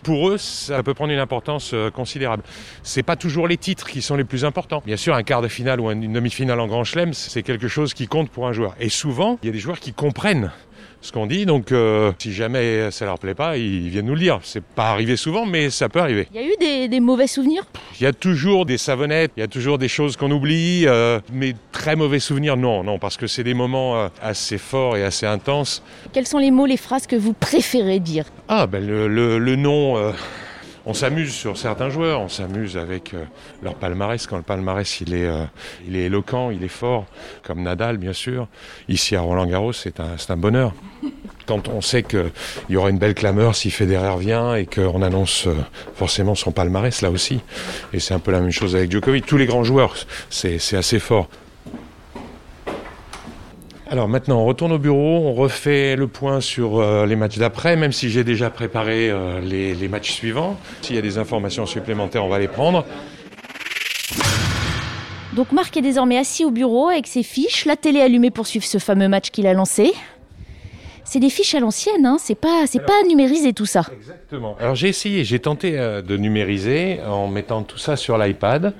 pour 0.04 0.30
eux, 0.30 0.38
ça 0.38 0.82
peut 0.82 0.94
prendre 0.94 1.12
une 1.12 1.20
importance 1.20 1.72
euh, 1.74 1.92
considérable. 1.92 2.44
C'est 2.84 3.04
pas 3.04 3.18
toujours 3.18 3.48
les 3.48 3.58
titres 3.58 3.88
qui 3.88 4.02
sont 4.02 4.16
les 4.16 4.24
plus 4.24 4.46
importants. 4.46 4.82
Bien 4.86 4.96
sûr, 4.96 5.14
un 5.14 5.24
quart 5.24 5.42
de 5.42 5.50
finale 5.50 5.82
ou 5.82 5.92
une 5.92 6.14
demi-finale 6.14 6.60
en 6.60 6.68
Grand 6.68 6.86
Chelem, 6.86 7.14
c'est 7.14 7.44
quelque 7.44 7.68
chose 7.68 7.94
qui 7.94 8.08
compte 8.08 8.30
pour 8.30 8.48
un 8.48 8.54
joueur. 8.54 8.76
Et 8.80 8.90
souvent, 8.90 9.38
il 9.44 9.48
y 9.48 9.50
a 9.50 9.54
des 9.54 9.60
joueurs 9.60 9.80
qui 9.80 9.92
comprennent 9.92 10.52
ce 11.02 11.12
qu'on 11.12 11.26
dit. 11.26 11.46
Donc, 11.46 11.72
euh, 11.72 12.12
si 12.20 12.34
jamais 12.34 12.92
ça 12.92 13.06
leur 13.06 13.20
plaît 13.20 13.36
pas, 13.36 13.58
ils 13.58 13.90
viennent 13.90 14.06
nous 14.06 14.16
le 14.16 14.20
dire. 14.20 14.40
C'est 14.44 14.64
pas 14.64 14.92
arrivé 14.92 15.16
souvent, 15.16 15.46
mais 15.46 15.70
ça 15.70 15.90
peut 15.90 16.00
arriver. 16.00 16.28
Il 16.34 16.42
y 16.42 16.44
a 16.44 16.48
eu 16.48 16.56
des, 16.60 16.88
des 16.88 17.00
mauvais 17.00 17.28
souvenirs? 17.28 17.64
Il 18.00 18.04
y 18.04 18.08
a 18.08 18.14
toujours 18.14 18.66
des 18.66 18.78
savonnettes, 18.78 19.32
il 19.38 19.42
y 19.42 19.44
a 19.44 19.48
toujours 19.48 19.78
des 19.78 19.88
choses 19.88 20.18
qu'on 20.18 20.32
oublie, 20.32 20.84
euh, 20.88 21.20
mais 21.32 21.56
très 21.72 21.96
mauvais 21.96 22.20
souvenirs, 22.20 22.58
non, 22.58 22.84
non, 22.84 23.00
parce 23.00 23.18
que 23.18 23.28
c'est 23.28 23.44
des 23.44 23.54
moments 23.54 23.98
euh, 23.98 24.08
assez 24.22 24.58
forts 24.58 24.98
et 24.98 25.04
assez 25.04 25.26
intenses. 25.26 25.84
Quels 26.14 26.28
sont 26.28 26.38
les 26.40 26.52
mots, 26.52 26.66
les 26.66 26.78
phrases 26.78 27.08
que 27.08 27.16
vous 27.16 27.34
préférez 27.34 28.00
dire? 28.00 28.26
Ah, 28.48 28.68
ben 28.68 28.86
le, 28.86 29.08
le, 29.08 29.40
le 29.40 29.56
nom. 29.56 29.96
On 30.90 30.96
s'amuse 30.96 31.32
sur 31.32 31.56
certains 31.56 31.92
joueurs, 31.92 32.20
on 32.20 32.30
s'amuse 32.30 32.76
avec 32.76 33.14
euh, 33.14 33.24
leur 33.62 33.76
palmarès. 33.76 34.26
Quand 34.26 34.38
le 34.38 34.42
palmarès 34.42 35.02
il 35.02 35.14
est, 35.14 35.28
euh, 35.28 35.44
il 35.88 35.96
est 35.96 36.06
éloquent, 36.06 36.50
il 36.50 36.64
est 36.64 36.68
fort, 36.68 37.06
comme 37.44 37.62
Nadal 37.62 37.98
bien 37.98 38.12
sûr. 38.12 38.48
Ici 38.88 39.16
à 39.16 39.22
Roland 39.22 39.46
Garros, 39.46 39.72
c'est 39.72 40.00
un, 40.00 40.16
un 40.28 40.36
bonheur. 40.36 40.74
Quand 41.46 41.68
on 41.68 41.82
sait 41.82 42.02
qu'il 42.02 42.32
y 42.70 42.76
aura 42.76 42.90
une 42.90 42.98
belle 42.98 43.14
clameur 43.14 43.56
si 43.56 43.70
Federer 43.70 44.18
vient 44.18 44.56
et 44.56 44.66
qu'on 44.66 45.04
annonce 45.04 45.46
euh, 45.46 45.54
forcément 45.94 46.34
son 46.34 46.52
palmarès 46.52 47.04
là 47.04 47.12
aussi. 47.12 47.40
Et 47.94 48.00
c'est 48.00 48.16
un 48.16 48.20
peu 48.20 48.32
la 48.32 48.40
même 48.40 48.50
chose 48.50 48.76
avec 48.76 48.92
Djokovic. 48.92 49.28
Tous 49.28 49.38
les 49.38 49.46
grands 49.46 49.64
joueurs, 49.64 49.94
c'est 50.32 50.58
assez 50.74 50.98
fort. 50.98 51.30
Alors 53.92 54.08
maintenant, 54.08 54.42
on 54.42 54.46
retourne 54.46 54.72
au 54.72 54.78
bureau, 54.78 55.26
on 55.26 55.34
refait 55.34 55.96
le 55.96 56.08
point 56.08 56.42
sur 56.42 56.80
euh, 56.80 57.08
les 57.08 57.16
matchs 57.16 57.40
d'après, 57.40 57.76
même 57.76 57.92
si 57.92 58.12
j'ai 58.12 58.24
déjà 58.24 58.52
préparé 58.52 59.10
euh, 59.10 59.42
les, 59.42 59.74
les 59.74 59.88
matchs 59.88 60.12
suivants. 60.12 60.58
S'il 60.84 60.96
y 60.96 61.00
a 61.00 61.02
des 61.02 61.18
informations 61.18 61.66
supplémentaires, 61.66 62.24
on 62.24 62.30
va 62.30 62.38
les 62.38 62.48
prendre. 62.48 62.86
Donc 65.34 65.52
Marc 65.54 65.76
est 65.76 65.82
désormais 65.82 66.20
assis 66.20 66.46
au 66.46 66.52
bureau 66.52 66.90
avec 66.90 67.08
ses 67.08 67.24
fiches, 67.24 67.66
la 67.66 67.76
télé 67.76 68.00
allumée 68.00 68.30
pour 68.30 68.46
suivre 68.46 68.66
ce 68.66 68.78
fameux 68.78 69.08
match 69.08 69.32
qu'il 69.32 69.48
a 69.48 69.54
lancé. 69.54 69.92
C'est 71.04 71.20
des 71.20 71.32
fiches 71.32 71.56
à 71.56 71.60
l'ancienne, 71.60 72.06
hein 72.06 72.18
c'est 72.20 72.40
pas, 72.40 72.68
c'est 72.68 72.86
pas 72.86 73.02
numérisé 73.08 73.54
tout 73.54 73.66
ça. 73.66 73.82
Exactement. 73.92 74.56
Alors 74.60 74.76
j'ai 74.76 74.90
essayé, 74.90 75.24
j'ai 75.24 75.40
tenté 75.40 75.80
euh, 75.80 76.04
de 76.04 76.16
numériser 76.16 77.00
en 77.08 77.28
mettant 77.28 77.64
tout 77.64 77.80
ça 77.80 77.96
sur 77.96 78.20
l'iPad. 78.20 78.76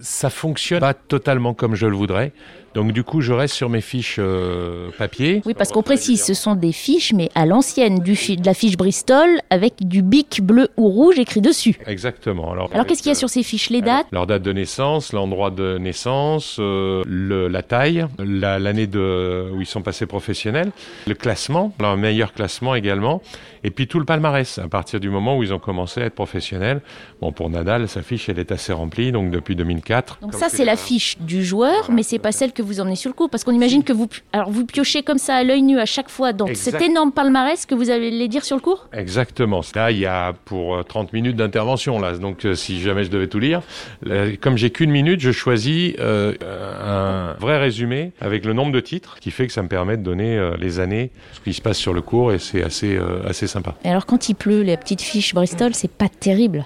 Ça 0.00 0.28
fonctionne 0.30 0.80
pas 0.80 0.94
totalement 0.94 1.54
comme 1.54 1.74
je 1.76 1.86
le 1.86 1.94
voudrais. 1.96 2.32
Donc 2.74 2.90
du 2.90 3.04
coup, 3.04 3.20
je 3.20 3.32
reste 3.32 3.54
sur 3.54 3.68
mes 3.68 3.80
fiches 3.80 4.16
euh, 4.18 4.88
papier. 4.98 5.40
Oui, 5.46 5.54
parce 5.54 5.70
qu'on 5.70 5.84
précise, 5.84 6.24
ce 6.24 6.34
sont 6.34 6.56
des 6.56 6.72
fiches, 6.72 7.12
mais 7.12 7.30
à 7.36 7.46
l'ancienne, 7.46 8.00
de 8.00 8.44
la 8.44 8.52
fiche 8.54 8.76
Bristol 8.76 9.28
avec 9.48 9.86
du 9.86 10.02
bic 10.02 10.40
bleu 10.42 10.66
ou 10.76 10.88
rouge 10.88 11.16
écrit 11.20 11.40
dessus. 11.40 11.76
Exactement. 11.86 12.50
Alors, 12.50 12.68
Alors 12.72 12.84
qu'est-ce 12.84 13.00
qu'il 13.02 13.10
y 13.10 13.12
a 13.12 13.14
sur 13.14 13.28
ces 13.30 13.44
fiches 13.44 13.70
Les 13.70 13.80
dates? 13.80 14.06
Leur 14.10 14.26
date 14.26 14.42
de 14.42 14.52
naissance, 14.52 15.12
l'endroit 15.12 15.52
de 15.52 15.78
naissance, 15.78 16.56
euh, 16.58 17.04
le- 17.06 17.46
la 17.46 17.62
taille, 17.62 18.06
la- 18.18 18.58
l'année 18.58 18.88
où 18.92 19.60
ils 19.60 19.66
sont 19.66 19.82
passés 19.82 20.06
professionnels, 20.06 20.72
le 21.06 21.14
classement, 21.14 21.72
leur 21.78 21.96
meilleur 21.96 22.32
classement 22.32 22.74
également, 22.74 23.22
et 23.62 23.70
puis 23.70 23.86
tout 23.86 24.00
le 24.00 24.04
palmarès 24.04 24.58
à 24.58 24.66
partir 24.66 24.98
du 24.98 25.10
moment 25.10 25.38
où 25.38 25.44
ils 25.44 25.54
ont 25.54 25.60
commencé 25.60 26.02
à 26.02 26.06
être 26.06 26.14
professionnels. 26.16 26.80
Bon, 27.20 27.30
pour 27.30 27.48
Nadal, 27.50 27.88
sa 27.88 28.02
fiche 28.02 28.28
elle 28.28 28.40
est 28.40 28.50
assez 28.50 28.72
remplie, 28.72 29.12
donc 29.12 29.30
depuis 29.30 29.54
2004. 29.54 29.84
Donc 30.20 30.34
ça, 30.34 30.48
c'est 30.48 30.64
la 30.64 30.76
fiche 30.76 31.16
du 31.20 31.44
joueur, 31.44 31.90
mais 31.90 32.02
c'est 32.02 32.18
pas 32.18 32.32
celle 32.32 32.52
que 32.52 32.62
vous 32.62 32.80
emmenez 32.80 32.96
sur 32.96 33.10
le 33.10 33.14
cours, 33.14 33.30
parce 33.30 33.44
qu'on 33.44 33.52
imagine 33.52 33.84
que 33.84 33.92
vous, 33.92 34.08
alors 34.32 34.50
vous 34.50 34.64
piochez 34.64 35.02
comme 35.02 35.18
ça 35.18 35.36
à 35.36 35.44
l'œil 35.44 35.62
nu 35.62 35.78
à 35.78 35.86
chaque 35.86 36.08
fois 36.08 36.32
dans 36.32 36.46
Exact. 36.46 36.78
cet 36.78 36.82
énorme 36.82 37.12
palmarès 37.12 37.66
que 37.66 37.74
vous 37.74 37.90
allez 37.90 38.10
les 38.10 38.28
dire 38.28 38.44
sur 38.44 38.56
le 38.56 38.62
cours? 38.62 38.88
Exactement. 38.92 39.60
Là, 39.74 39.90
il 39.90 39.98
y 39.98 40.06
a 40.06 40.32
pour 40.44 40.76
euh, 40.76 40.82
30 40.82 41.12
minutes 41.12 41.36
d'intervention. 41.36 41.98
Là, 41.98 42.16
donc 42.16 42.44
euh, 42.44 42.54
si 42.54 42.80
jamais 42.80 43.04
je 43.04 43.10
devais 43.10 43.28
tout 43.28 43.38
lire, 43.38 43.62
là, 44.02 44.36
comme 44.40 44.56
j'ai 44.56 44.70
qu'une 44.70 44.90
minute, 44.90 45.20
je 45.20 45.32
choisis 45.32 45.94
euh, 45.98 46.34
un 46.42 47.34
vrai 47.40 47.58
résumé 47.58 48.12
avec 48.20 48.44
le 48.44 48.52
nombre 48.52 48.72
de 48.72 48.80
titres, 48.80 49.18
qui 49.20 49.30
fait 49.30 49.46
que 49.46 49.52
ça 49.52 49.62
me 49.62 49.68
permet 49.68 49.96
de 49.96 50.02
donner 50.02 50.36
euh, 50.36 50.56
les 50.58 50.80
années, 50.80 51.10
ce 51.32 51.40
qui 51.40 51.52
se 51.52 51.60
passe 51.60 51.78
sur 51.78 51.92
le 51.92 52.02
cours, 52.02 52.32
et 52.32 52.38
c'est 52.38 52.62
assez 52.62 52.96
euh, 52.96 53.26
assez 53.28 53.46
sympa. 53.46 53.74
Et 53.84 53.88
alors 53.88 54.06
quand 54.06 54.28
il 54.28 54.34
pleut, 54.34 54.62
les 54.62 54.76
petites 54.76 55.02
fiches 55.02 55.34
Bristol, 55.34 55.74
c'est 55.74 55.90
pas 55.90 56.08
terrible. 56.08 56.64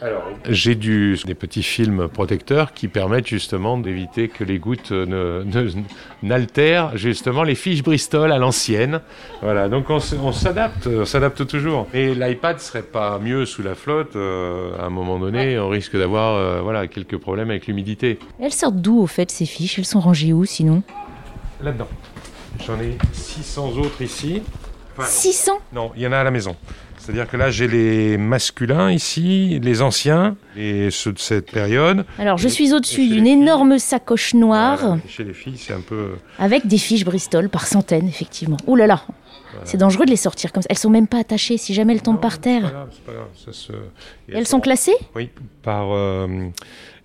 J'ai 0.48 0.74
du, 0.74 1.18
des 1.26 1.34
petits 1.34 1.62
films 1.62 2.08
protecteurs 2.08 2.72
qui 2.72 2.88
permettent 2.88 3.07
justement 3.26 3.78
d'éviter 3.78 4.28
que 4.28 4.44
les 4.44 4.58
gouttes 4.58 4.92
n'altèrent 6.22 6.96
justement 6.96 7.42
les 7.42 7.54
fiches 7.54 7.82
Bristol 7.82 8.32
à 8.32 8.38
l'ancienne. 8.38 9.00
Voilà, 9.42 9.68
donc 9.68 9.90
on 9.90 10.00
s'adapte, 10.32 10.86
on 10.86 11.04
s'adapte 11.04 11.46
toujours. 11.46 11.86
Et 11.94 12.14
l'iPad 12.14 12.60
serait 12.60 12.82
pas 12.82 13.18
mieux 13.18 13.44
sous 13.46 13.62
la 13.62 13.74
flotte. 13.74 14.16
euh, 14.16 14.78
à 14.78 14.84
un 14.86 14.90
moment 14.90 15.18
donné, 15.18 15.58
on 15.58 15.68
risque 15.68 15.96
d'avoir 15.96 16.34
euh, 16.36 16.60
voilà 16.62 16.86
quelques 16.86 17.16
problèmes 17.18 17.50
avec 17.50 17.66
l'humidité. 17.66 18.18
Elles 18.40 18.52
sortent 18.52 18.76
d'où 18.76 19.00
au 19.00 19.06
fait 19.06 19.30
ces 19.30 19.46
fiches? 19.46 19.78
Elles 19.78 19.84
sont 19.84 20.00
rangées 20.00 20.32
où 20.32 20.44
sinon? 20.44 20.82
Là-dedans, 21.62 21.88
j'en 22.66 22.78
ai 22.80 22.96
600 23.12 23.72
autres 23.78 24.02
ici. 24.02 24.42
Enfin, 24.98 25.08
600 25.08 25.52
Non, 25.72 25.90
il 25.96 26.02
y 26.02 26.06
en 26.06 26.12
a 26.12 26.18
à 26.18 26.24
la 26.24 26.30
maison. 26.30 26.56
C'est-à-dire 26.98 27.28
que 27.28 27.36
là, 27.38 27.50
j'ai 27.50 27.68
les 27.68 28.18
masculins 28.18 28.90
ici, 28.92 29.58
les 29.62 29.80
anciens, 29.80 30.36
et 30.56 30.90
ceux 30.90 31.12
de 31.12 31.18
cette 31.18 31.50
période. 31.50 32.04
Alors 32.18 32.36
je 32.36 32.48
suis 32.48 32.74
au-dessus 32.74 33.08
d'une 33.08 33.26
énorme 33.26 33.78
sacoche 33.78 34.34
noire 34.34 34.78
Voilà. 34.80 35.00
Chez 35.08 35.24
les 35.24 35.32
filles, 35.32 35.56
c'est 35.56 35.72
un 35.72 35.80
peu. 35.80 36.16
avec 36.38 36.66
des 36.66 36.76
fiches 36.76 37.04
Bristol 37.06 37.48
par 37.48 37.66
centaines, 37.66 38.06
effectivement. 38.08 38.58
Ouh 38.66 38.76
là 38.76 38.86
là 38.86 39.02
C'est 39.64 39.78
dangereux 39.78 40.04
de 40.04 40.10
les 40.10 40.16
sortir 40.16 40.52
comme 40.52 40.62
ça. 40.62 40.66
Elles 40.70 40.76
sont 40.76 40.90
même 40.90 41.06
pas 41.06 41.18
attachées 41.20 41.56
si 41.56 41.72
jamais 41.72 41.94
elles 41.94 42.02
tombent 42.02 42.16
Non, 42.16 42.20
par 42.20 42.32
C'est 42.32 42.38
pas 42.40 42.42
terre. 42.42 42.60
grave, 42.72 42.88
pas 43.06 43.12
grave. 43.12 43.28
Ça 43.42 43.52
se... 43.54 43.72
elles 44.30 44.46
sont 44.46 44.60
classées 44.60 44.96
Oui, 45.14 45.30
par. 45.62 45.86
euh, 45.94 46.26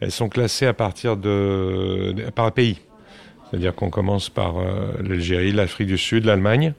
elles 0.02 0.12
sont 0.12 0.28
classées 0.28 0.66
à 0.66 0.74
partir 0.74 1.16
de- 1.16 2.14
par 2.36 2.52
pays. 2.52 2.82
C'est-à-dire 3.54 3.76
qu'on 3.76 3.92
commence 3.92 4.30
par 4.30 4.58
euh, 4.58 4.94
l'Algérie, 5.08 5.52
l'Afrique 5.52 5.86
du 5.88 5.98
Sud, 6.00 6.26
l'Allemagne. 6.26 6.74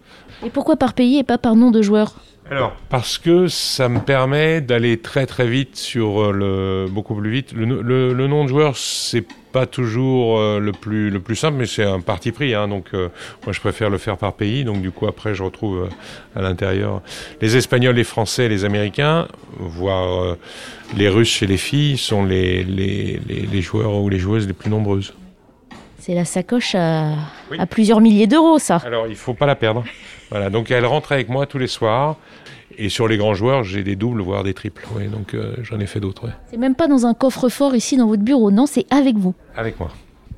Et 0.45 0.51
pourquoi 0.51 0.75
par 0.77 0.93
pays 0.93 1.19
et 1.19 1.23
pas 1.23 1.39
par 1.39 1.55
nom 1.55 1.71
de 1.71 1.81
joueur? 1.83 2.17
Alors, 2.51 2.73
parce 2.89 3.17
que 3.17 3.47
ça 3.47 3.89
me 3.89 4.01
permet 4.01 4.61
d'aller 4.61 4.99
très 4.99 5.25
très 5.25 5.47
vite 5.47 5.77
sur 5.77 6.21
euh, 6.21 6.33
le 6.33 6.91
beaucoup 6.91 7.15
plus 7.15 7.31
vite. 7.31 7.53
Le, 7.53 7.81
le- 7.81 8.13
le 8.13 8.27
nom 8.27 8.43
de 8.43 8.49
joueur, 8.49 8.77
c'est 8.77 9.25
pas 9.53 9.67
toujours 9.67 10.41
euh, 10.41 10.59
le 10.59 10.73
plus 10.73 11.11
le 11.11 11.21
plus 11.21 11.37
simple, 11.37 11.59
mais 11.59 11.67
c'est 11.67 11.85
un 11.85 12.01
parti 12.01 12.33
pris. 12.33 12.55
hein. 12.55 12.67
donc, 12.67 12.89
euh, 12.93 13.09
moi, 13.47 13.53
je 13.53 13.61
préfère 13.61 13.89
le 13.89 13.99
faire 13.99 14.17
par 14.19 14.33
pays. 14.33 14.65
Donc, 14.65 14.83
du 14.83 14.91
coup, 14.91 15.07
après, 15.07 15.33
je 15.37 15.45
retrouve 15.45 15.85
euh, 15.85 16.39
à 16.39 16.43
l'intérieur 16.43 17.03
les 17.41 17.57
Espagnols, 17.57 17.95
les 17.95 18.03
Français, 18.05 18.49
les 18.49 18.65
Américains, 18.65 19.29
voire 19.61 20.37
les 20.97 21.09
Russes 21.09 21.29
chez 21.29 21.47
les 21.47 21.57
filles 21.57 21.97
sont 21.99 22.25
les, 22.25 22.65
les, 22.65 23.21
les, 23.29 23.47
les 23.51 23.63
joueurs 23.63 23.95
ou 23.95 24.09
les 24.09 24.19
joueuses 24.19 24.49
les 24.49 24.53
plus 24.55 24.71
nombreuses. 24.71 25.15
C'est 26.07 26.15
la 26.15 26.27
sacoche 26.27 26.75
à, 26.75 27.13
Oui. 27.51 27.57
à 27.59 27.65
plusieurs 27.65 28.03
milliers 28.03 28.27
d'euros, 28.27 28.59
ça. 28.59 28.77
Alors, 28.85 29.07
il 29.07 29.17
faut 29.17 29.33
pas 29.33 29.47
la 29.47 29.57
perdre. 29.57 29.85
Voilà, 30.31 30.51
donc 30.51 30.71
elle 30.71 30.85
rentre 30.85 31.13
avec 31.13 31.31
moi 31.31 31.47
tous 31.47 31.57
les 31.57 31.67
soirs. 31.67 32.17
Et 32.77 32.91
sur 32.91 33.09
les 33.09 33.17
grands 33.17 33.33
joueurs, 33.33 33.65
j'ai 33.65 33.83
des 33.83 33.97
doubles, 33.97 34.21
voire 34.21 34.43
des 34.45 34.53
triples. 34.53 34.87
Oui, 34.95 35.07
donc 35.09 35.33
euh, 35.33 35.55
j'en 35.63 35.81
ai 35.81 35.87
fait 35.87 36.01
d'autres. 36.01 36.27
ouais. 36.27 36.33
C'est 36.51 36.59
même 36.59 36.75
pas 36.75 36.89
dans 36.89 37.07
un 37.07 37.15
coffre-fort 37.15 37.75
ici 37.75 37.97
dans 37.97 38.07
votre 38.07 38.23
bureau, 38.23 38.51
non, 38.51 38.67
c'est 38.67 38.85
avec 38.93 39.17
vous. 39.17 39.35
Avec 39.57 39.81
moi. 39.81 39.89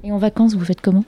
Et 0.04 0.12
en 0.12 0.18
vacances, 0.18 0.54
vous 0.54 0.64
faites 0.64 0.80
comment? 0.80 1.04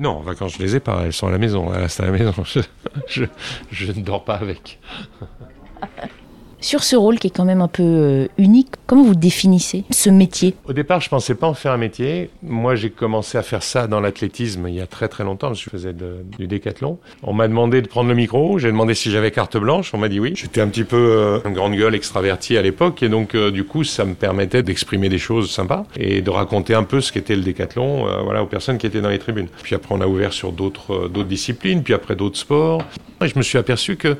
Non, 0.00 0.10
en 0.16 0.20
vacances, 0.22 0.54
je 0.54 0.62
les 0.64 0.74
ai 0.74 0.80
pas. 0.80 1.02
Elles 1.04 1.12
sont 1.12 1.28
à 1.28 1.30
la 1.30 1.38
maison. 1.38 1.72
Elles 1.72 1.82
restent 1.82 2.00
à 2.00 2.06
la 2.06 2.10
maison. 2.10 2.32
Je, 2.44 2.60
je, 3.06 3.24
je 3.70 3.92
ne 3.92 4.00
dors 4.00 4.24
pas 4.24 4.34
avec. 4.34 4.80
Sur 6.60 6.84
ce 6.84 6.94
rôle 6.94 7.18
qui 7.18 7.28
est 7.28 7.30
quand 7.30 7.46
même 7.46 7.62
un 7.62 7.68
peu 7.68 7.82
euh, 7.82 8.26
unique, 8.36 8.68
comment 8.86 9.02
vous 9.02 9.14
définissez 9.14 9.84
ce 9.90 10.10
métier? 10.10 10.54
Au 10.66 10.74
départ, 10.74 11.00
je 11.00 11.08
pensais 11.08 11.34
pas 11.34 11.46
en 11.46 11.54
faire 11.54 11.72
un 11.72 11.78
métier. 11.78 12.28
Moi, 12.42 12.74
j'ai 12.74 12.90
commencé 12.90 13.38
à 13.38 13.42
faire 13.42 13.62
ça 13.62 13.86
dans 13.86 14.00
l'athlétisme 14.00 14.68
il 14.68 14.74
y 14.74 14.80
a 14.80 14.86
très 14.86 15.08
très 15.08 15.24
longtemps. 15.24 15.54
Je 15.54 15.70
faisais 15.70 15.94
du 15.94 16.46
décathlon. 16.46 16.98
On 17.22 17.32
m'a 17.32 17.48
demandé 17.48 17.80
de 17.80 17.88
prendre 17.88 18.10
le 18.10 18.14
micro. 18.14 18.58
J'ai 18.58 18.68
demandé 18.68 18.94
si 18.94 19.10
j'avais 19.10 19.30
carte 19.30 19.56
blanche. 19.56 19.94
On 19.94 19.98
m'a 19.98 20.10
dit 20.10 20.20
oui. 20.20 20.34
J'étais 20.36 20.60
un 20.60 20.68
petit 20.68 20.84
peu 20.84 20.96
euh, 20.96 21.40
une 21.46 21.54
grande 21.54 21.74
gueule 21.74 21.94
extraverti 21.94 22.58
à 22.58 22.62
l'époque. 22.62 23.02
Et 23.02 23.08
donc, 23.08 23.34
euh, 23.34 23.50
du 23.50 23.64
coup, 23.64 23.82
ça 23.82 24.04
me 24.04 24.14
permettait 24.14 24.62
d'exprimer 24.62 25.08
des 25.08 25.18
choses 25.18 25.50
sympas 25.50 25.86
et 25.96 26.20
de 26.20 26.30
raconter 26.30 26.74
un 26.74 26.84
peu 26.84 27.00
ce 27.00 27.10
qu'était 27.10 27.36
le 27.36 27.42
décathlon 27.42 28.06
voilà, 28.24 28.42
aux 28.42 28.46
personnes 28.46 28.76
qui 28.76 28.86
étaient 28.86 29.00
dans 29.00 29.08
les 29.08 29.18
tribunes. 29.18 29.48
Puis 29.62 29.74
après, 29.74 29.94
on 29.94 30.00
a 30.02 30.06
ouvert 30.06 30.34
sur 30.34 30.52
d'autres 30.52 31.08
disciplines, 31.24 31.82
puis 31.82 31.94
après 31.94 32.16
d'autres 32.16 32.38
sports. 32.38 32.82
Je 33.22 33.36
me 33.36 33.42
suis 33.42 33.58
aperçu 33.58 33.96
que 33.96 34.16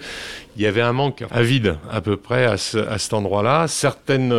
il 0.56 0.62
y 0.62 0.66
avait 0.66 0.82
un 0.82 0.92
manque, 0.92 1.24
un 1.30 1.42
vide 1.42 1.76
à 1.90 2.00
peu 2.00 2.16
près 2.16 2.44
à, 2.44 2.52
à 2.52 2.98
cet 2.98 3.12
endroit-là. 3.14 3.66
Certaines 3.66 4.32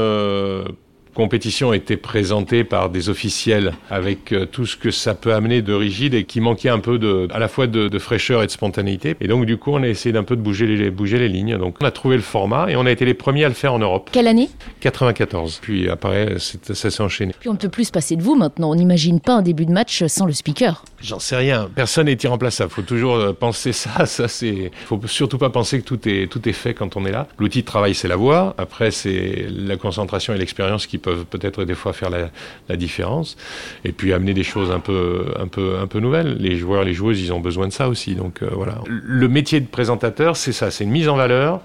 compétitions 1.13 1.73
étaient 1.73 1.97
présentées 1.97 2.63
par 2.63 2.89
des 2.89 3.09
officiels 3.09 3.73
avec 3.89 4.31
euh, 4.31 4.45
tout 4.45 4.65
ce 4.65 4.77
que 4.77 4.91
ça 4.91 5.13
peut 5.13 5.33
amener 5.33 5.61
de 5.61 5.73
rigide 5.73 6.13
et 6.13 6.23
qui 6.23 6.41
manquait 6.41 6.69
un 6.69 6.79
peu 6.79 6.97
de, 6.99 7.27
à 7.31 7.39
la 7.39 7.47
fois 7.47 7.67
de, 7.67 7.87
de 7.87 7.99
fraîcheur 7.99 8.43
et 8.43 8.45
de 8.45 8.51
spontanéité. 8.51 9.15
Et 9.21 9.27
donc 9.27 9.45
du 9.45 9.57
coup, 9.57 9.71
on 9.71 9.83
a 9.83 9.87
essayé 9.87 10.13
d'un 10.13 10.23
peu 10.23 10.35
de 10.35 10.41
bouger 10.41 10.67
les, 10.67 10.89
bouger 10.89 11.19
les 11.19 11.29
lignes. 11.29 11.57
Donc 11.57 11.75
on 11.81 11.85
a 11.85 11.91
trouvé 11.91 12.15
le 12.15 12.21
format 12.21 12.69
et 12.69 12.75
on 12.75 12.85
a 12.85 12.91
été 12.91 13.05
les 13.05 13.13
premiers 13.13 13.45
à 13.45 13.49
le 13.49 13.53
faire 13.53 13.73
en 13.73 13.79
Europe. 13.79 14.09
Quelle 14.11 14.27
année? 14.27 14.49
94. 14.79 15.59
Puis 15.61 15.89
après, 15.89 16.35
ça 16.39 16.89
s'est 16.89 17.01
enchaîné. 17.01 17.33
Puis 17.39 17.49
on 17.49 17.53
ne 17.53 17.57
peut 17.57 17.69
plus 17.69 17.85
se 17.85 17.91
passer 17.91 18.15
de 18.15 18.21
vous 18.21 18.35
maintenant. 18.35 18.71
On 18.71 18.75
n'imagine 18.75 19.19
pas 19.19 19.33
un 19.33 19.41
début 19.41 19.65
de 19.65 19.71
match 19.71 20.03
sans 20.05 20.25
le 20.25 20.33
speaker. 20.33 20.83
J'en 21.01 21.19
sais 21.19 21.35
rien. 21.35 21.69
Personne 21.73 22.05
n'est 22.05 22.17
irremplaçable. 22.21 22.71
Faut 22.71 22.81
toujours 22.81 23.15
euh, 23.15 23.33
penser 23.33 23.73
ça. 23.73 24.05
Ça 24.11 24.27
c'est. 24.27 24.71
Faut 24.85 24.99
surtout 25.05 25.37
pas 25.37 25.49
penser 25.49 25.79
que 25.81 25.85
tout 25.85 26.07
est 26.07 26.29
tout 26.29 26.47
est 26.47 26.53
fait 26.53 26.73
quand 26.73 26.95
on 26.95 27.05
est 27.05 27.11
là. 27.11 27.27
L'outil 27.39 27.61
de 27.61 27.65
travail 27.65 27.95
c'est 27.95 28.07
la 28.07 28.15
voix. 28.15 28.55
Après 28.57 28.91
c'est 28.91 29.47
la 29.49 29.77
concentration 29.77 30.33
et 30.33 30.37
l'expérience 30.37 30.85
qui 30.87 30.97
peuvent 31.01 31.25
peut-être 31.25 31.65
des 31.65 31.75
fois 31.75 31.93
faire 31.93 32.09
la, 32.09 32.75
différence. 32.77 33.37
Et 33.83 33.91
puis 33.91 34.13
amener 34.13 34.33
des 34.33 34.43
choses 34.43 34.71
un 34.71 34.79
peu 34.79 35.25
un 35.39 35.47
peu 35.47 35.77
un 35.79 35.87
peu 35.87 35.99
nouvelles. 35.99 36.37
Les 36.39 36.55
joueurs, 36.55 36.83
les 36.83 36.93
joueuses, 36.93 37.21
ils 37.21 37.33
ont 37.33 37.39
besoin 37.39 37.67
de 37.67 37.73
ça 37.73 37.89
aussi. 37.89 38.15
Donc 38.15 38.41
euh, 38.41 38.49
voilà. 38.51 38.79
Le 38.87 39.27
métier 39.27 39.59
de 39.59 39.67
présentateur, 39.67 40.37
c'est 40.37 40.53
ça. 40.53 40.71
C'est 40.71 40.83
une 40.83 40.91
mise 40.91 41.09
en 41.09 41.15
valeur 41.15 41.61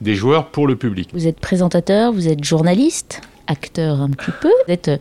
des 0.00 0.14
joueurs 0.14 0.46
pour 0.46 0.66
le 0.66 0.76
public. 0.76 1.10
Vous 1.12 1.26
êtes 1.26 1.40
présentateur, 1.40 2.12
vous 2.12 2.28
êtes 2.28 2.44
journaliste, 2.44 3.20
acteur 3.48 4.00
un 4.00 4.10
petit 4.10 4.30
peu. 4.40 4.50
Vous 4.66 4.72
êtes 4.72 4.88
euh, 4.88 4.98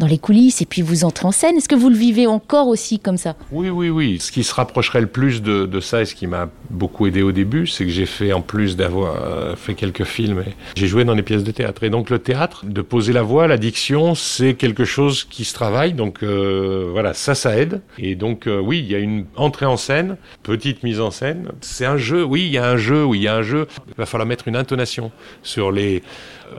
dans 0.00 0.06
les 0.06 0.18
coulisses 0.18 0.60
et 0.60 0.66
puis 0.66 0.82
vous 0.82 1.04
entrez 1.04 1.26
en 1.26 1.32
scène. 1.32 1.56
Est-ce 1.56 1.68
que 1.68 1.74
vous 1.74 1.88
le 1.88 1.96
vivez 1.96 2.26
encore 2.26 2.68
aussi 2.68 2.98
comme 2.98 3.16
ça? 3.16 3.36
Oui, 3.52 3.70
oui, 3.70 3.88
oui. 3.88 4.18
Ce 4.20 4.30
qui 4.30 4.44
se 4.44 4.52
rapprocherait 4.52 5.00
le 5.00 5.06
plus 5.06 5.40
de, 5.40 5.80
ça 5.80 6.02
et 6.02 6.04
ce 6.04 6.14
qui 6.14 6.26
m'a 6.26 6.50
beaucoup 6.70 7.06
aidé 7.06 7.22
au 7.22 7.32
début, 7.32 7.66
c'est 7.66 7.84
que 7.84 7.90
j'ai 7.90 8.06
fait, 8.06 8.32
en 8.32 8.42
plus 8.42 8.76
d'avoir 8.76 9.14
euh, 9.22 9.56
fait 9.56 9.74
quelques 9.74 10.04
films, 10.04 10.44
j'ai 10.74 10.86
joué 10.86 11.04
dans 11.04 11.14
des 11.14 11.22
pièces 11.22 11.44
de 11.44 11.52
théâtre. 11.52 11.84
Et 11.84 11.90
donc 11.90 12.10
le 12.10 12.18
théâtre, 12.18 12.64
de 12.66 12.82
poser 12.82 13.12
la 13.12 13.22
voix, 13.22 13.46
la 13.46 13.56
diction, 13.56 14.14
c'est 14.14 14.54
quelque 14.54 14.84
chose 14.84 15.24
qui 15.24 15.44
se 15.44 15.54
travaille. 15.54 15.92
Donc 15.92 16.22
euh, 16.22 16.88
voilà, 16.90 17.14
ça, 17.14 17.34
ça 17.34 17.56
aide. 17.56 17.80
Et 17.98 18.16
donc 18.16 18.48
oui, 18.48 18.80
il 18.80 18.90
y 18.90 18.94
a 18.94 18.98
une 18.98 19.26
entrée 19.36 19.66
en 19.66 19.76
scène, 19.76 20.16
petite 20.42 20.82
mise 20.82 21.00
en 21.00 21.10
scène. 21.10 21.48
C'est 21.60 21.86
un 21.86 21.96
jeu, 21.96 22.24
oui, 22.24 22.46
il 22.46 22.52
y 22.52 22.58
a 22.58 22.68
un 22.68 22.76
jeu, 22.76 23.04
oui, 23.04 23.18
il 23.18 23.22
y 23.22 23.28
a 23.28 23.36
un 23.36 23.42
jeu. 23.42 23.68
Il 23.88 23.94
va 23.96 24.06
falloir 24.06 24.26
mettre 24.26 24.48
une 24.48 24.56
intonation 24.56 25.12
sur 25.42 25.70
les 25.70 26.02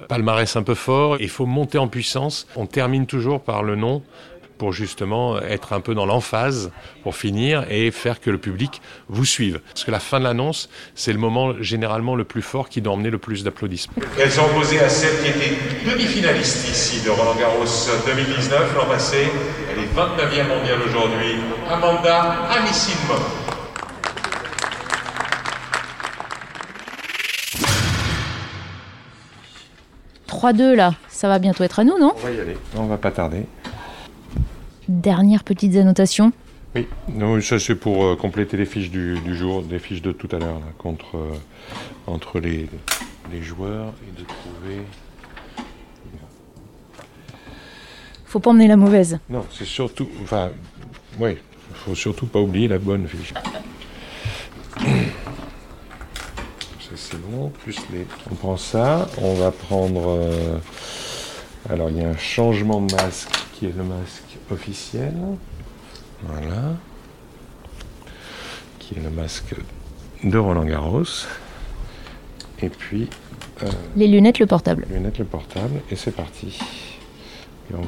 palmarès 0.08 0.56
un 0.56 0.64
peu 0.64 0.76
forts. 0.76 1.18
Il 1.26 1.30
faut 1.30 1.48
monter 1.48 1.80
en 1.80 1.88
puissance. 1.88 2.46
On 2.56 2.68
termine 2.68 3.08
toujours 3.08 3.42
par 3.42 3.64
le 3.64 3.76
nom 3.76 4.04
pour 4.60 4.72
justement 4.72 5.40
être 5.42 5.74
un 5.74 5.82
peu 5.82 5.96
dans 5.96 6.06
l'emphase 6.06 6.72
pour 7.02 7.16
finir 7.16 7.66
et 7.70 7.90
faire 7.90 8.22
que 8.22 8.30
le 8.30 8.38
public 8.38 8.80
vous 9.10 9.26
suive. 9.26 9.60
Parce 9.74 9.84
que 9.84 9.90
la 9.90 10.00
fin 10.00 10.20
de 10.20 10.26
l'annonce, 10.26 10.70
c'est 10.94 11.12
le 11.12 11.18
moment 11.18 11.54
généralement 11.62 12.16
le 12.16 12.26
plus 12.26 12.44
fort 12.44 12.70
qui 12.70 12.80
doit 12.80 12.94
emmener 12.94 13.10
le 13.10 13.18
plus 13.18 13.44
d'applaudissements. 13.44 13.96
Elles 14.20 14.32
sont 14.32 14.44
opposées 14.44 14.80
à 14.80 14.88
celle 14.88 15.20
qui 15.24 15.30
était 15.30 15.58
demi-finaliste 15.90 16.70
ici 16.70 17.04
de 17.04 17.10
Roland 17.10 17.36
Garros 17.36 17.66
2019 18.06 18.76
l'an 18.76 18.86
passé. 18.86 19.28
Elle 19.72 19.84
est 19.84 19.88
29e 19.88 20.48
mondiale 20.48 20.80
aujourd'hui, 20.88 21.38
Amanda 21.68 22.48
Anisimov. 22.52 23.45
3-2 30.46 30.76
là, 30.76 30.94
ça 31.10 31.28
va 31.28 31.40
bientôt 31.40 31.64
être 31.64 31.80
à 31.80 31.84
nous, 31.84 31.98
non 31.98 32.14
On 32.16 32.20
va 32.20 32.32
y 32.32 32.40
aller, 32.40 32.58
on 32.76 32.86
va 32.86 32.98
pas 32.98 33.12
tarder. 33.12 33.46
Dernière 34.88 35.44
petite 35.44 35.76
annotation. 35.76 36.32
Oui, 36.76 36.88
non, 37.12 37.42
ça 37.42 37.58
c'est 37.58 37.74
pour 37.76 38.06
euh, 38.06 38.16
compléter 38.16 38.56
les 38.58 38.66
fiches 38.66 38.92
du, 38.92 39.18
du 39.22 39.36
jour, 39.36 39.64
des 39.64 39.80
fiches 39.80 40.04
de 40.04 40.12
tout 40.12 40.28
à 40.36 40.38
l'heure, 40.40 40.60
contre, 40.78 41.18
euh, 41.18 41.34
entre 42.06 42.40
les, 42.40 42.70
les 43.32 43.42
joueurs 43.42 43.94
et 44.08 44.20
de 44.22 44.26
trouver. 44.28 44.82
Faut 48.28 48.40
pas 48.40 48.52
emmener 48.52 48.68
la 48.68 48.76
mauvaise. 48.78 49.18
Non, 49.30 49.46
c'est 49.52 49.66
surtout. 49.66 50.10
Enfin, 50.22 50.52
oui, 51.20 51.38
il 51.72 51.76
faut 51.76 51.96
surtout 51.96 52.28
pas 52.28 52.40
oublier 52.40 52.68
la 52.68 52.78
bonne 52.78 53.08
fiche. 53.08 53.34
Ça 56.80 56.95
c'est 57.10 57.22
bon, 57.22 57.50
plus 57.50 57.78
les. 57.92 58.06
On 58.32 58.36
prend 58.36 58.58
ça, 58.58 59.08
on 59.20 59.34
va 59.36 59.52
prendre. 59.52 60.08
euh, 60.10 60.58
Alors 61.70 61.90
il 61.90 61.98
y 61.98 62.04
a 62.04 62.08
un 62.10 62.18
changement 62.18 62.82
de 62.82 62.94
masque 62.94 63.30
qui 63.54 63.66
est 63.68 63.76
le 63.76 63.84
masque 63.84 64.38
officiel. 64.52 65.14
Voilà. 66.24 66.74
Qui 68.80 68.96
est 68.96 69.02
le 69.02 69.10
masque 69.10 69.56
de 70.24 70.38
Roland 70.38 70.66
Garros. 70.66 71.04
Et 72.62 72.70
puis, 72.70 73.10
euh, 73.64 73.70
Les 73.96 74.08
lunettes, 74.08 74.40
le 74.40 74.46
portable. 74.48 74.86
lunettes 74.90 75.18
le 75.20 75.26
portable, 75.26 75.82
et 75.92 75.96
c'est 75.96 76.12
parti. 76.16 76.58
Et 77.70 77.76
on. 77.76 77.82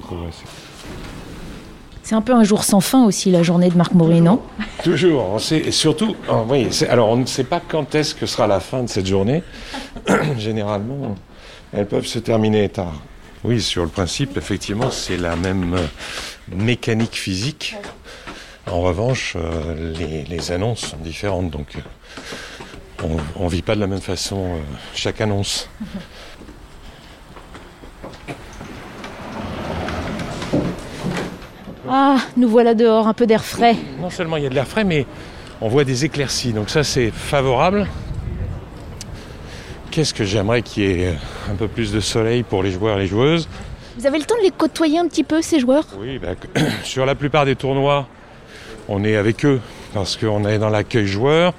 C'est 2.08 2.16
un 2.16 2.22
peu 2.22 2.32
un 2.32 2.46
jour 2.46 2.64
sans 2.64 2.80
fin 2.80 3.04
aussi, 3.04 3.32
la 3.32 3.44
journée 3.44 3.70
de 3.70 3.76
Marc 3.76 3.94
Maury, 3.94 4.22
non? 4.22 4.42
Toujours, 4.82 5.26
on 5.26 5.40
sait, 5.40 5.58
et 5.58 5.74
surtout, 5.74 6.16
oh, 6.32 6.46
oui, 6.48 6.70
alors 6.88 7.10
on 7.10 7.18
ne 7.18 7.26
sait 7.26 7.44
pas 7.44 7.60
quand 7.60 7.96
est-ce 7.96 8.16
que 8.16 8.26
sera 8.26 8.48
la 8.48 8.62
fin 8.62 8.82
de 8.82 8.88
cette 8.88 9.08
journée. 9.08 9.44
Généralement, 10.38 11.16
elles 11.74 11.86
peuvent 11.86 12.06
se 12.06 12.20
terminer 12.20 12.70
tard. 12.70 12.94
Oui, 13.44 13.62
sur 13.62 13.84
le 13.84 13.90
principe, 13.90 14.38
effectivement, 14.38 14.90
c'est 14.90 15.18
la 15.18 15.36
même 15.36 15.74
euh, 15.74 15.86
mécanique 16.56 17.16
physique. 17.16 17.76
En 18.72 18.80
revanche, 18.80 19.36
euh, 19.36 19.94
les, 20.00 20.24
les 20.24 20.52
annonces 20.54 20.86
sont 20.86 20.98
différentes, 21.04 21.50
donc 21.50 21.76
euh, 21.76 23.18
on 23.36 23.44
ne 23.44 23.50
vit 23.50 23.62
pas 23.62 23.76
de 23.76 23.82
la 23.82 23.88
même 23.88 24.00
façon 24.00 24.56
euh, 24.56 24.60
chaque 24.94 25.20
annonce. 25.20 25.68
Ah, 31.90 32.18
nous 32.36 32.50
voilà 32.50 32.74
dehors, 32.74 33.08
un 33.08 33.14
peu 33.14 33.26
d'air 33.26 33.44
frais. 33.44 33.76
Non 34.00 34.10
seulement 34.10 34.38
il 34.38 34.44
y 34.44 34.46
a 34.46 34.50
de 34.50 34.56
l'air 34.56 34.68
frais, 34.68 34.84
mais 34.84 35.06
on 35.62 35.70
voit 35.70 35.84
des 35.84 36.06
éclaircies. 36.06 36.54
Donc 36.54 36.70
ça, 36.70 36.84
c'est 36.84 37.12
favorable. 37.12 37.88
Qu'est-ce 39.92 40.14
que 40.14 40.26
j'aimerais 40.26 40.62
qu'il 40.62 40.84
y 40.84 41.04
ait 41.04 41.16
un 41.52 41.56
peu 41.56 41.68
plus 41.68 41.92
de 41.92 42.00
soleil 42.00 42.44
pour 42.44 42.62
les 42.62 42.72
joueurs 42.72 42.98
et 42.98 43.02
les 43.02 43.08
joueuses? 43.08 43.48
Vous 43.98 44.06
avez 44.06 44.20
le 44.20 44.26
temps 44.26 44.38
de 44.38 44.44
les 44.44 44.52
côtoyer 44.52 45.00
un 45.00 45.08
petit 45.08 45.24
peu, 45.24 45.42
ces 45.42 45.60
joueurs? 45.60 45.86
Oui, 46.00 46.20
bah, 46.20 46.36
sur 46.84 47.06
la 47.06 47.16
plupart 47.16 47.46
des 47.46 47.56
tournois, 47.56 48.08
on 48.90 49.04
est 49.04 49.16
avec 49.16 49.46
eux 49.46 49.60
parce 49.94 50.18
qu'on 50.18 50.46
est 50.46 50.60
dans 50.60 50.70
l'accueil 50.70 51.08
joueur. 51.08 51.54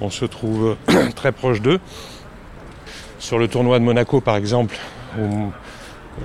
On 0.00 0.08
se 0.08 0.24
trouve 0.24 0.76
très 1.16 1.32
proche 1.32 1.60
d'eux. 1.60 1.80
Sur 3.18 3.38
le 3.38 3.48
tournoi 3.48 3.78
de 3.78 3.84
Monaco, 3.84 4.20
par 4.20 4.36
exemple, 4.36 4.76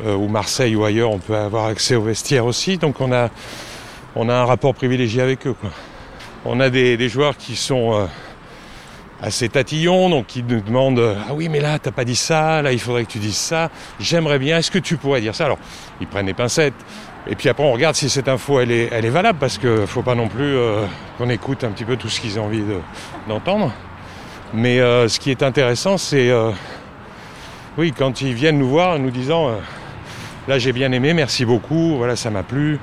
euh, 0.05 0.15
ou 0.15 0.27
Marseille 0.27 0.75
ou 0.75 0.83
ailleurs, 0.85 1.11
on 1.11 1.19
peut 1.19 1.35
avoir 1.35 1.65
accès 1.65 1.95
aux 1.95 2.01
vestiaires 2.03 2.45
aussi. 2.45 2.77
Donc 2.77 3.01
on 3.01 3.11
a, 3.11 3.29
on 4.15 4.29
a 4.29 4.33
un 4.33 4.45
rapport 4.45 4.73
privilégié 4.73 5.21
avec 5.21 5.45
eux. 5.47 5.53
quoi. 5.53 5.69
On 6.45 6.59
a 6.59 6.69
des, 6.69 6.95
des 6.97 7.09
joueurs 7.09 7.35
qui 7.37 7.55
sont 7.55 7.93
euh, 7.93 8.05
assez 9.21 9.49
tatillons, 9.49 10.09
donc 10.09 10.27
qui 10.27 10.41
nous 10.43 10.61
demandent 10.61 10.99
euh, 10.99 11.15
Ah 11.29 11.33
oui, 11.33 11.49
mais 11.49 11.59
là, 11.59 11.77
t'as 11.79 11.91
pas 11.91 12.05
dit 12.05 12.15
ça, 12.15 12.61
là, 12.61 12.71
il 12.71 12.79
faudrait 12.79 13.03
que 13.05 13.11
tu 13.11 13.19
dises 13.19 13.35
ça. 13.37 13.69
J'aimerais 13.99 14.39
bien, 14.39 14.57
est-ce 14.59 14.71
que 14.71 14.79
tu 14.79 14.95
pourrais 14.97 15.21
dire 15.21 15.35
ça? 15.35 15.45
Alors, 15.45 15.57
ils 15.99 16.07
prennent 16.07 16.27
les 16.27 16.33
pincettes. 16.33 16.73
Et 17.27 17.35
puis 17.35 17.49
après, 17.49 17.63
on 17.63 17.73
regarde 17.73 17.95
si 17.95 18.09
cette 18.09 18.29
info, 18.29 18.59
elle 18.61 18.71
est, 18.71 18.87
elle 18.91 19.05
est 19.05 19.09
valable, 19.09 19.37
parce 19.37 19.57
qu'il 19.57 19.69
ne 19.69 19.85
faut 19.85 20.01
pas 20.01 20.15
non 20.15 20.29
plus 20.29 20.55
qu'on 21.17 21.29
écoute 21.29 21.63
un 21.65 21.69
petit 21.71 21.83
peu 21.83 21.97
tout 21.97 22.07
ce 22.07 22.21
qu'ils 22.21 22.39
ont 22.39 22.45
envie 22.45 22.61
de- 22.61 22.79
d'entendre. 23.27 23.73
Mais 24.53 24.77
ce 24.79 25.19
qui 25.19 25.29
est 25.29 25.43
intéressant, 25.43 25.97
c'est, 25.97 26.31
oui, 27.77 27.93
quand 27.95 28.21
ils 28.21 28.33
viennent 28.33 28.57
nous 28.57 28.69
voir 28.69 28.97
nous 28.97 29.11
disant, 29.11 29.51
là, 30.49 30.57
j'ai 30.57 30.73
bien 30.73 30.91
aimé, 30.91 31.13
merci 31.13 31.45
beaucoup, 31.45 31.95
voilà, 31.95 32.15
ça 32.15 32.31
m'a 32.31 32.41
plu. 32.41 32.79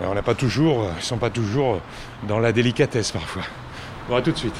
Ben, 0.00 0.08
on 0.10 0.14
n'a 0.14 0.22
pas 0.22 0.34
toujours, 0.34 0.84
euh, 0.84 0.90
ils 0.98 1.04
sont 1.04 1.18
pas 1.18 1.28
toujours 1.28 1.74
euh, 1.74 1.78
dans 2.26 2.38
la 2.38 2.50
délicatesse 2.50 3.12
parfois. 3.12 3.42
Bon, 4.08 4.16
à 4.16 4.22
tout 4.22 4.32
de 4.32 4.38
suite. 4.38 4.54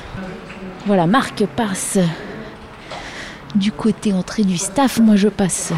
Voilà, 0.87 1.07
Marc 1.07 1.45
passe 1.47 1.99
du 3.55 3.73
côté 3.73 4.13
entrée 4.13 4.45
du 4.45 4.59
staff. 4.59 4.99
Moi, 4.99 5.17
je 5.17 5.29
passe 5.29 5.73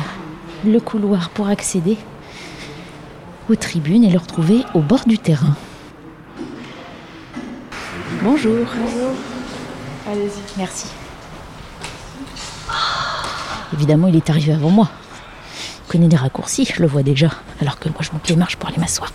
le 0.67 0.81
couloir 0.81 1.31
pour 1.31 1.49
accéder 1.49 1.97
aux 3.49 3.55
tribunes 3.55 4.03
et 4.03 4.11
le 4.11 4.19
retrouver 4.19 4.65
au 4.75 4.81
bord 4.81 5.05
du 5.07 5.19
terrain. 5.19 5.55
Bonjour. 8.23 8.67
Bonjour. 8.77 9.11
Allez-y. 10.11 10.59
Merci. 10.59 10.89
Évidemment, 13.73 14.09
il 14.09 14.17
est 14.17 14.29
arrivé 14.31 14.53
avant 14.53 14.71
moi. 14.71 14.91
Connaît 15.91 16.07
des 16.07 16.17
raccourcis, 16.17 16.71
je 16.73 16.81
le 16.81 16.87
vois 16.87 17.03
déjà. 17.03 17.31
Alors 17.61 17.81
que 17.81 17.89
moi, 17.89 17.99
je 18.01 18.13
monte 18.13 18.29
les 18.29 18.37
marches 18.37 18.55
pour 18.55 18.69
aller 18.69 18.79
m'asseoir. 18.79 19.13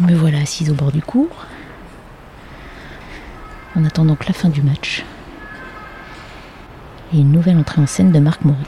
Me 0.00 0.14
voilà 0.14 0.38
assise 0.38 0.70
au 0.70 0.74
bord 0.74 0.92
du 0.92 1.02
cours, 1.02 1.44
en 3.74 3.84
attendant 3.84 4.16
que 4.16 4.24
la 4.26 4.32
fin 4.32 4.48
du 4.48 4.62
match. 4.62 5.04
Et 7.12 7.18
une 7.18 7.32
nouvelle 7.32 7.58
entrée 7.58 7.82
en 7.82 7.86
scène 7.86 8.12
de 8.12 8.18
Marc 8.18 8.42
Maury 8.46 8.64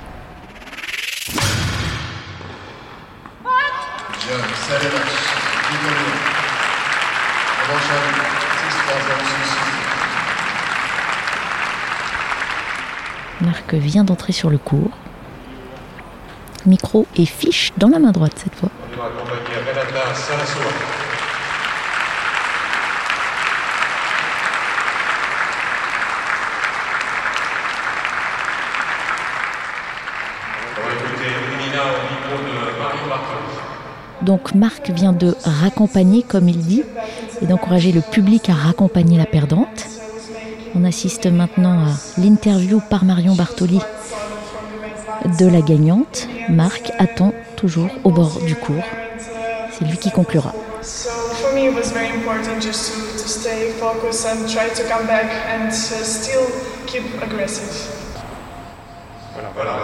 ça 4.68 4.78
les 4.78 4.90
matchs. 4.90 5.18
Victorien. 5.70 6.12
Revanche 7.62 7.90
à 7.90 7.96
vous. 8.04 8.12
6-3-0 9.24 9.38
Marc 13.40 13.74
vient 13.74 14.02
d'entrer 14.04 14.32
sur 14.32 14.50
le 14.50 14.58
cours. 14.58 14.90
Micro 16.66 17.06
et 17.16 17.24
fiche 17.24 17.72
dans 17.76 17.88
la 17.88 18.00
main 18.00 18.10
droite 18.10 18.32
cette 18.36 18.54
fois. 18.54 18.70
Donc 34.22 34.54
Marc 34.54 34.90
vient 34.90 35.12
de 35.12 35.36
raccompagner, 35.44 36.22
comme 36.22 36.48
il 36.48 36.58
dit, 36.58 36.82
et 37.40 37.46
d'encourager 37.46 37.92
le 37.92 38.00
public 38.00 38.50
à 38.50 38.54
raccompagner 38.54 39.16
la 39.16 39.26
perdante. 39.26 39.97
On 40.74 40.84
assiste 40.84 41.26
maintenant 41.26 41.86
à 41.86 42.20
l'interview 42.20 42.80
par 42.80 43.04
Marion 43.04 43.34
Bartoli 43.34 43.80
de 45.38 45.46
la 45.46 45.60
gagnante. 45.60 46.28
Marc 46.48 46.92
attend 46.98 47.32
toujours 47.56 47.90
au 48.04 48.10
bord 48.10 48.38
du 48.46 48.54
cours. 48.54 48.84
C'est 49.70 49.84
lui 49.84 49.96
qui 49.96 50.10
conclura. 50.10 50.52
So 50.82 51.10
for 51.34 51.52
me, 51.54 51.66
it 51.66 51.74
was 51.74 51.92
very 51.92 52.08
important 52.08 52.62
just 52.62 52.92
to, 52.92 53.22
to 53.22 53.28
stay 53.28 53.72
focused 53.80 54.26
and 54.26 54.48
try 54.48 54.68
to 54.68 54.82
come 54.88 55.06
back 55.06 55.26
and 55.50 55.68
uh, 55.68 55.70
still 55.70 56.46
keep 56.86 57.02
aggressive. 57.22 57.94
Voilà, 59.54 59.76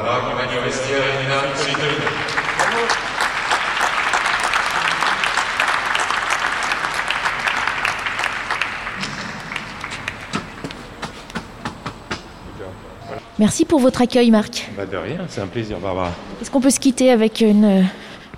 Merci 13.39 13.65
pour 13.65 13.81
votre 13.81 14.01
accueil, 14.01 14.31
Marc. 14.31 14.71
Bah 14.77 14.87
de 14.87 14.97
rien, 14.97 15.19
c'est 15.29 15.41
un 15.41 15.47
plaisir, 15.49 15.79
Barbara. 15.81 16.13
Est-ce 16.41 16.51
qu'on 16.51 16.61
peut 16.61 16.71
se 16.71 16.79
quitter 16.79 17.11
avec 17.11 17.41
une, 17.41 17.85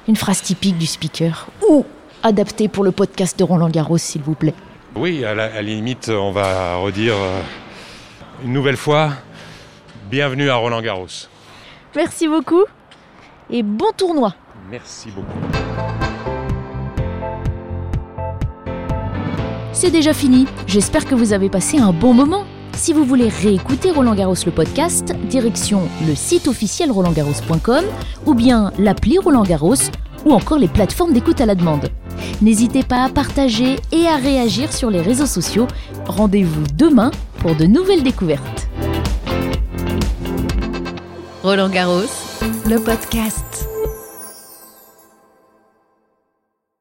une 0.09 0.16
phrase 0.16 0.40
typique 0.40 0.78
du 0.78 0.87
speaker 0.87 1.48
ou 1.68 1.85
adaptée 2.22 2.68
pour 2.68 2.82
le 2.82 2.92
podcast 2.92 3.38
de 3.38 3.44
Roland 3.44 3.68
Garros, 3.68 3.98
s'il 3.98 4.22
vous 4.22 4.35
plaît? 4.35 4.54
Oui, 4.94 5.24
à 5.24 5.35
la, 5.35 5.44
à 5.44 5.48
la 5.56 5.62
limite, 5.62 6.09
on 6.09 6.32
va 6.32 6.76
redire 6.76 7.14
euh, 7.14 7.40
une 8.42 8.54
nouvelle 8.54 8.78
fois, 8.78 9.11
bienvenue 10.11 10.48
à 10.48 10.56
Roland 10.56 10.80
Garros. 10.80 11.28
Merci 11.94 12.26
beaucoup 12.26 12.64
et 13.50 13.62
bon 13.62 13.90
tournoi. 13.96 14.35
Merci 14.70 15.11
beaucoup. 15.11 15.38
C'est 19.72 19.90
déjà 19.90 20.14
fini. 20.14 20.46
J'espère 20.66 21.04
que 21.04 21.14
vous 21.14 21.35
avez 21.35 21.50
passé 21.50 21.78
un 21.78 21.92
bon 21.92 22.14
moment. 22.14 22.44
Si 22.76 22.92
vous 22.92 23.04
voulez 23.04 23.28
réécouter 23.28 23.90
Roland 23.90 24.14
Garros 24.14 24.34
le 24.44 24.52
podcast, 24.52 25.14
direction 25.28 25.88
le 26.06 26.14
site 26.14 26.46
officiel 26.46 26.92
rolandgarros.com 26.92 27.84
ou 28.26 28.34
bien 28.34 28.70
l'appli 28.78 29.18
Roland 29.18 29.44
Garros 29.44 29.74
ou 30.26 30.32
encore 30.32 30.58
les 30.58 30.68
plateformes 30.68 31.14
d'écoute 31.14 31.40
à 31.40 31.46
la 31.46 31.54
demande. 31.54 31.88
N'hésitez 32.42 32.82
pas 32.82 33.04
à 33.04 33.08
partager 33.08 33.76
et 33.92 34.06
à 34.06 34.16
réagir 34.16 34.72
sur 34.72 34.90
les 34.90 35.00
réseaux 35.00 35.26
sociaux. 35.26 35.66
Rendez-vous 36.06 36.64
demain 36.74 37.10
pour 37.38 37.56
de 37.56 37.64
nouvelles 37.64 38.02
découvertes. 38.02 38.68
Roland 41.42 41.70
Garros, 41.70 42.02
le 42.66 42.78
podcast. 42.78 43.68